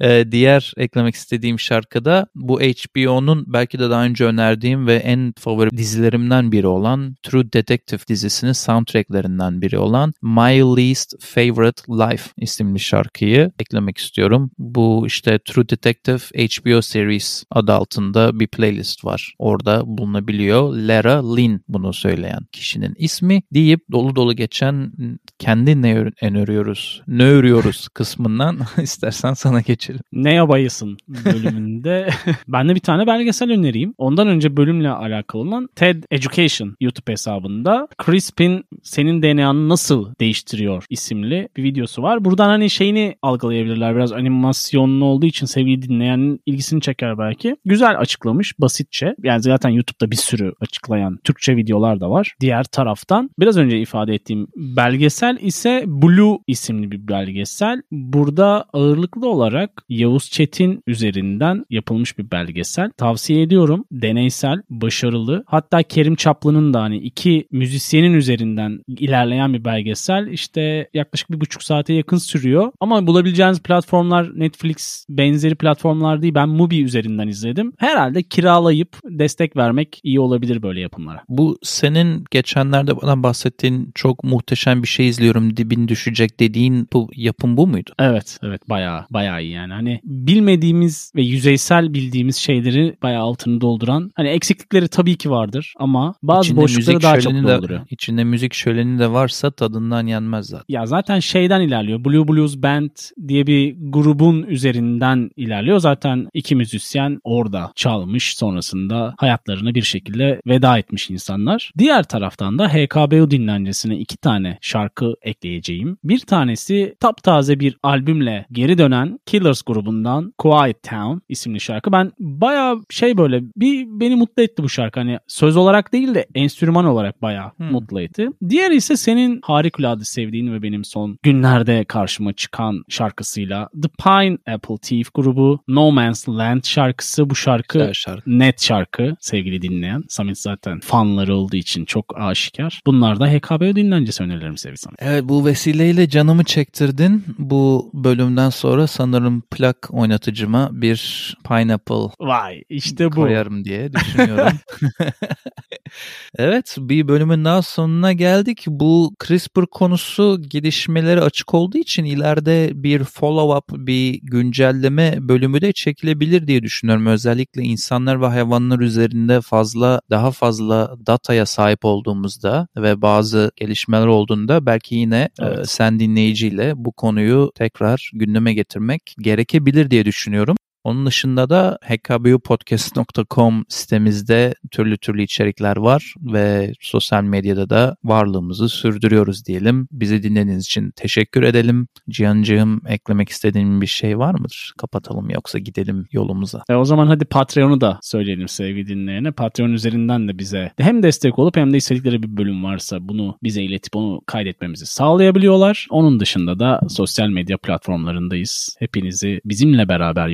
Ee, 0.00 0.24
diğer 0.30 0.72
eklemek 0.76 1.14
istediğim 1.14 1.58
şarkıda 1.58 2.26
bu 2.34 2.60
HBO'nun 2.60 3.44
belki 3.46 3.78
de 3.78 3.90
daha 3.90 4.04
önce 4.04 4.24
önerdiğim 4.24 4.86
ve 4.86 4.94
en 4.94 5.34
favori 5.38 5.70
dizilerimden 5.70 6.52
biri 6.52 6.66
olan 6.66 7.16
True 7.22 7.52
Detective 7.52 8.00
dizisinin 8.08 8.52
soundtracklerinden 8.52 9.62
biri 9.62 9.78
olan 9.78 10.12
My 10.22 10.60
Least 10.60 11.14
Favorite 11.20 11.82
Life 11.88 12.30
isimli 12.36 12.80
şarkıyı 12.80 13.52
eklemek 13.58 13.98
istiyorum. 13.98 14.50
Bu 14.58 15.04
işte 15.06 15.38
True 15.38 15.68
Detective 15.68 16.18
HBO 16.18 16.82
series 16.82 17.44
adı 17.50 17.72
altında 17.72 18.40
bir 18.40 18.46
playlist 18.46 19.04
var. 19.04 19.34
Orada 19.38 19.82
bulunabiliyor. 19.86 20.74
Lara 20.74 21.34
Lynn 21.36 21.60
bunu 21.68 21.92
söyleyen 21.92 22.40
kişinin 22.52 22.94
ismi 22.98 23.42
deyip 23.54 23.80
dolu 23.92 24.16
dolu 24.16 24.36
geçen 24.36 24.92
kendi 25.38 25.82
ne, 25.82 26.12
en 26.20 26.34
örüyoruz, 26.34 27.02
ne 27.06 27.24
örüyoruz 27.24 27.88
kısmından 27.88 28.58
istersen 28.82 29.34
sana 29.34 29.60
geçelim. 29.60 30.00
Ne 30.12 30.34
yabayısın 30.34 30.96
bölümünde. 31.08 32.10
ben 32.48 32.68
de 32.68 32.74
bir 32.74 32.80
tane 32.80 33.06
belgesel 33.06 33.50
önereyim. 33.50 33.94
Ondan 33.98 34.28
önce 34.28 34.56
bölümle 34.56 34.90
alakalı 34.90 35.42
olan 35.42 35.68
TED 35.76 36.04
Education 36.10 36.76
YouTube 36.80 37.12
hesabında 37.12 37.88
CRISP'in 38.06 38.64
senin 38.82 39.22
DNA'nı 39.22 39.68
nasıl 39.68 40.14
değiştiriyor 40.20 40.84
isimli 40.90 41.48
bir 41.56 41.62
videosu 41.62 42.02
var. 42.02 42.24
Buradan 42.24 42.48
hani 42.48 42.70
şeyini 42.70 43.16
algılayabilirler. 43.22 43.96
Biraz 43.96 44.12
animasyonlu 44.12 45.04
olduğu 45.04 45.26
için 45.26 45.46
sevgili 45.46 45.82
dinleyenin 45.82 46.40
ilgisini 46.46 46.80
çeker 46.80 47.18
belki. 47.18 47.56
Güzel 47.64 47.98
açıklamış 47.98 48.60
basitçe. 48.60 49.14
Yani 49.22 49.42
zaten 49.42 49.70
YouTube'da 49.70 50.10
bir 50.10 50.16
sürü 50.16 50.52
açıklayan 50.60 51.18
Türkçe 51.24 51.56
videolar 51.56 52.00
da 52.00 52.10
var. 52.10 52.34
Diğer 52.40 52.64
taraftan 52.64 53.30
biraz 53.38 53.56
önce 53.56 53.80
ifade 53.80 54.14
ettiğim 54.14 54.46
belgesel 54.56 55.38
ise 55.40 55.84
Blue 55.86 56.38
isimli 56.46 56.90
bir 56.90 57.08
belgesel. 57.08 57.82
Burada 57.90 58.63
ağırlıklı 58.72 59.28
olarak 59.28 59.70
Yavuz 59.88 60.30
Çetin 60.30 60.82
üzerinden 60.86 61.64
yapılmış 61.70 62.18
bir 62.18 62.30
belgesel. 62.30 62.90
Tavsiye 62.90 63.42
ediyorum. 63.42 63.84
Deneysel, 63.92 64.62
başarılı. 64.70 65.44
Hatta 65.46 65.82
Kerim 65.82 66.14
Çaplı'nın 66.14 66.74
da 66.74 66.82
hani 66.82 66.96
iki 66.98 67.48
müzisyenin 67.50 68.14
üzerinden 68.14 68.80
ilerleyen 68.88 69.52
bir 69.52 69.64
belgesel. 69.64 70.26
İşte 70.26 70.88
yaklaşık 70.94 71.30
bir 71.30 71.40
buçuk 71.40 71.62
saate 71.62 71.92
yakın 71.92 72.16
sürüyor. 72.16 72.72
Ama 72.80 73.06
bulabileceğiniz 73.06 73.62
platformlar 73.62 74.40
Netflix 74.40 75.06
benzeri 75.08 75.54
platformlar 75.54 76.22
değil. 76.22 76.34
Ben 76.34 76.48
Mubi 76.48 76.82
üzerinden 76.82 77.28
izledim. 77.28 77.72
Herhalde 77.78 78.22
kiralayıp 78.22 78.96
destek 79.04 79.56
vermek 79.56 80.00
iyi 80.02 80.20
olabilir 80.20 80.62
böyle 80.62 80.80
yapımlara. 80.80 81.22
Bu 81.28 81.58
senin 81.62 82.24
geçenlerde 82.30 83.00
bana 83.02 83.22
bahsettiğin 83.22 83.90
çok 83.94 84.24
muhteşem 84.24 84.82
bir 84.82 84.88
şey 84.88 85.08
izliyorum 85.08 85.56
dibin 85.56 85.88
düşecek 85.88 86.40
dediğin 86.40 86.88
bu 86.92 87.10
yapım 87.14 87.56
bu 87.56 87.66
muydu? 87.66 87.90
Evet, 87.98 88.38
evet 88.42 88.53
bayağı 88.68 89.06
bayağı 89.10 89.42
iyi 89.42 89.52
yani. 89.52 89.72
Hani 89.72 90.00
bilmediğimiz 90.04 91.12
ve 91.16 91.22
yüzeysel 91.22 91.94
bildiğimiz 91.94 92.36
şeyleri 92.36 92.96
bayağı 93.02 93.22
altını 93.22 93.60
dolduran. 93.60 94.10
Hani 94.14 94.28
eksiklikleri 94.28 94.88
tabii 94.88 95.16
ki 95.16 95.30
vardır 95.30 95.74
ama 95.76 96.14
bazı 96.22 96.46
İçinde 96.46 96.60
boşlukları 96.60 97.02
daha 97.02 97.20
çok 97.20 97.32
şöleni 97.32 97.46
de, 97.46 97.56
dolduruyor. 97.56 97.80
içinde 97.90 98.24
müzik 98.24 98.54
şöleni 98.54 98.98
de 98.98 99.12
varsa 99.12 99.50
tadından 99.50 100.06
yenmez 100.06 100.46
zaten. 100.46 100.64
Ya 100.68 100.86
zaten 100.86 101.20
şeyden 101.20 101.60
ilerliyor. 101.60 102.04
Blue 102.04 102.28
Blues 102.28 102.56
Band 102.56 102.90
diye 103.28 103.46
bir 103.46 103.76
grubun 103.78 104.42
üzerinden 104.42 105.30
ilerliyor. 105.36 105.78
Zaten 105.78 106.28
iki 106.34 106.56
müzisyen 106.56 107.20
orada 107.24 107.72
çalmış 107.74 108.36
sonrasında 108.36 109.14
hayatlarına 109.18 109.74
bir 109.74 109.82
şekilde 109.82 110.40
veda 110.46 110.78
etmiş 110.78 111.10
insanlar. 111.10 111.72
Diğer 111.78 112.02
taraftan 112.02 112.58
da 112.58 112.68
HKBU 112.68 113.30
dinlencesine 113.30 113.98
iki 113.98 114.16
tane 114.16 114.58
şarkı 114.60 115.14
ekleyeceğim. 115.22 115.96
Bir 116.04 116.18
tanesi 116.18 116.94
taptaze 117.00 117.60
bir 117.60 117.76
albümle 117.82 118.43
geri 118.52 118.78
dönen 118.78 119.18
Killers 119.26 119.62
grubundan 119.62 120.32
Quiet 120.38 120.82
Town 120.82 121.18
isimli 121.28 121.60
şarkı. 121.60 121.92
Ben 121.92 122.12
bayağı 122.20 122.80
şey 122.90 123.16
böyle 123.18 123.42
bir 123.56 123.86
beni 124.00 124.16
mutlu 124.16 124.42
etti 124.42 124.62
bu 124.62 124.68
şarkı. 124.68 125.00
Hani 125.00 125.18
söz 125.26 125.56
olarak 125.56 125.92
değil 125.92 126.14
de 126.14 126.26
enstrüman 126.34 126.84
olarak 126.84 127.22
bayağı 127.22 127.50
Hmm. 127.56 127.72
mutlu 127.72 128.00
etti. 128.00 128.28
Diğeri 128.48 128.76
ise 128.76 128.96
senin 128.96 129.40
harikulade 129.42 130.04
sevdiğin 130.04 130.52
ve 130.52 130.62
benim 130.62 130.84
son 130.84 131.18
günlerde 131.22 131.84
karşıma 131.84 132.32
çıkan 132.32 132.84
şarkısıyla 132.88 133.68
The 133.82 133.88
Pine 134.04 134.54
Apple 134.54 134.76
Thief 134.82 135.14
grubu 135.14 135.60
No 135.68 135.90
Man's 135.92 136.28
Land 136.28 136.64
şarkısı. 136.64 137.30
Bu 137.30 137.34
şarkı 137.34 137.78
Güzel 137.78 137.92
şarkı. 137.94 138.38
net 138.38 138.62
şarkı 138.62 139.16
sevgili 139.20 139.62
dinleyen. 139.62 140.02
Samet 140.08 140.38
zaten 140.38 140.80
fanları 140.80 141.36
olduğu 141.36 141.56
için 141.56 141.84
çok 141.84 142.18
aşikar. 142.20 142.80
Bunlar 142.86 143.20
da 143.20 143.26
HKBO 143.26 143.76
dinlencesi 143.76 144.22
önerilerim 144.22 144.56
sevgili 144.58 144.78
Samet. 144.78 144.98
Evet 145.02 145.24
bu 145.24 145.46
vesileyle 145.46 146.08
canımı 146.08 146.44
çektirdin. 146.44 147.24
Bu 147.38 147.90
bölümden 148.34 148.50
sonra 148.50 148.86
sanırım 148.86 149.42
plak 149.50 149.88
oynatıcıma 149.90 150.68
bir 150.72 151.36
pineapple 151.48 152.10
Vay 152.20 152.62
işte 152.68 153.06
bu. 153.06 153.14
koyarım 153.14 153.64
diye 153.64 153.92
düşünüyorum. 153.92 154.58
evet 156.38 156.76
bir 156.78 157.08
bölümün 157.08 157.44
daha 157.44 157.62
sonuna 157.62 158.12
geldik. 158.12 158.64
Bu 158.66 159.14
CRISPR 159.26 159.66
konusu 159.66 160.42
gelişmeleri 160.48 161.20
açık 161.20 161.54
olduğu 161.54 161.78
için 161.78 162.04
ileride 162.04 162.70
bir 162.74 163.00
follow-up, 163.00 163.86
bir 163.86 164.20
güncelleme 164.22 165.16
bölümü 165.20 165.60
de 165.60 165.72
çekilebilir 165.72 166.46
diye 166.46 166.62
düşünüyorum. 166.62 167.06
Özellikle 167.06 167.62
insanlar 167.62 168.20
ve 168.20 168.26
hayvanlar 168.26 168.80
üzerinde 168.80 169.40
fazla 169.40 170.00
daha 170.10 170.30
fazla 170.30 170.96
dataya 171.06 171.46
sahip 171.46 171.84
olduğumuzda 171.84 172.68
ve 172.76 173.02
bazı 173.02 173.50
gelişmeler 173.56 174.06
olduğunda 174.06 174.66
belki 174.66 174.94
yine 174.94 175.28
evet. 175.40 175.58
e, 175.58 175.64
sen 175.64 176.00
dinleyiciyle 176.00 176.72
bu 176.76 176.92
konuyu 176.92 177.52
tekrar 177.54 178.10
gündeme 178.24 178.54
getirmek 178.54 179.14
gerekebilir 179.18 179.90
diye 179.90 180.04
düşünüyorum. 180.04 180.56
Onun 180.84 181.06
dışında 181.06 181.50
da 181.50 181.78
hkbupodcast.com 181.82 183.64
sitemizde 183.68 184.54
türlü 184.70 184.98
türlü 184.98 185.22
içerikler 185.22 185.76
var 185.76 186.14
ve 186.22 186.72
sosyal 186.80 187.22
medyada 187.22 187.70
da 187.70 187.96
varlığımızı 188.04 188.68
sürdürüyoruz 188.68 189.46
diyelim. 189.46 189.88
Bizi 189.92 190.22
dinlediğiniz 190.22 190.64
için 190.64 190.90
teşekkür 190.90 191.42
edelim. 191.42 191.86
Cihancığım 192.10 192.80
eklemek 192.88 193.28
istediğin 193.28 193.80
bir 193.80 193.86
şey 193.86 194.18
var 194.18 194.34
mıdır? 194.34 194.72
Kapatalım 194.78 195.30
yoksa 195.30 195.58
gidelim 195.58 196.06
yolumuza. 196.12 196.62
E 196.68 196.74
o 196.74 196.84
zaman 196.84 197.06
hadi 197.06 197.24
Patreon'u 197.24 197.80
da 197.80 197.98
söyleyelim 198.02 198.48
sevgili 198.48 198.86
dinleyene. 198.86 199.30
Patreon 199.30 199.72
üzerinden 199.72 200.28
de 200.28 200.38
bize 200.38 200.72
hem 200.78 201.02
destek 201.02 201.38
olup 201.38 201.56
hem 201.56 201.72
de 201.72 201.76
istedikleri 201.76 202.22
bir 202.22 202.36
bölüm 202.36 202.64
varsa 202.64 203.08
bunu 203.08 203.38
bize 203.42 203.62
iletip 203.62 203.96
onu 203.96 204.20
kaydetmemizi 204.26 204.86
sağlayabiliyorlar. 204.86 205.86
Onun 205.90 206.20
dışında 206.20 206.58
da 206.58 206.80
sosyal 206.88 207.28
medya 207.28 207.58
platformlarındayız. 207.58 208.76
Hepinizi 208.78 209.40
bizimle 209.44 209.88
beraber 209.88 210.28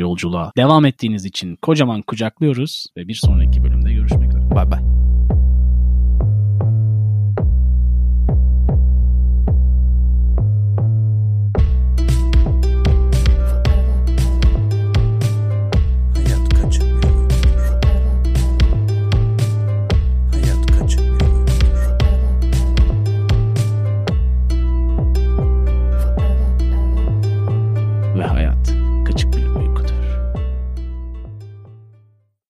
devam 0.57 0.87
ettiğiniz 0.87 1.25
için 1.25 1.57
kocaman 1.57 2.03
kucaklıyoruz 2.03 2.87
ve 2.97 3.09
bir 3.09 3.21
sonraki 3.25 3.65
bölümde 3.65 3.93
görüşmek 3.93 4.31
üzere. 4.31 4.51
Bay 4.51 4.71
bay. 4.71 5.10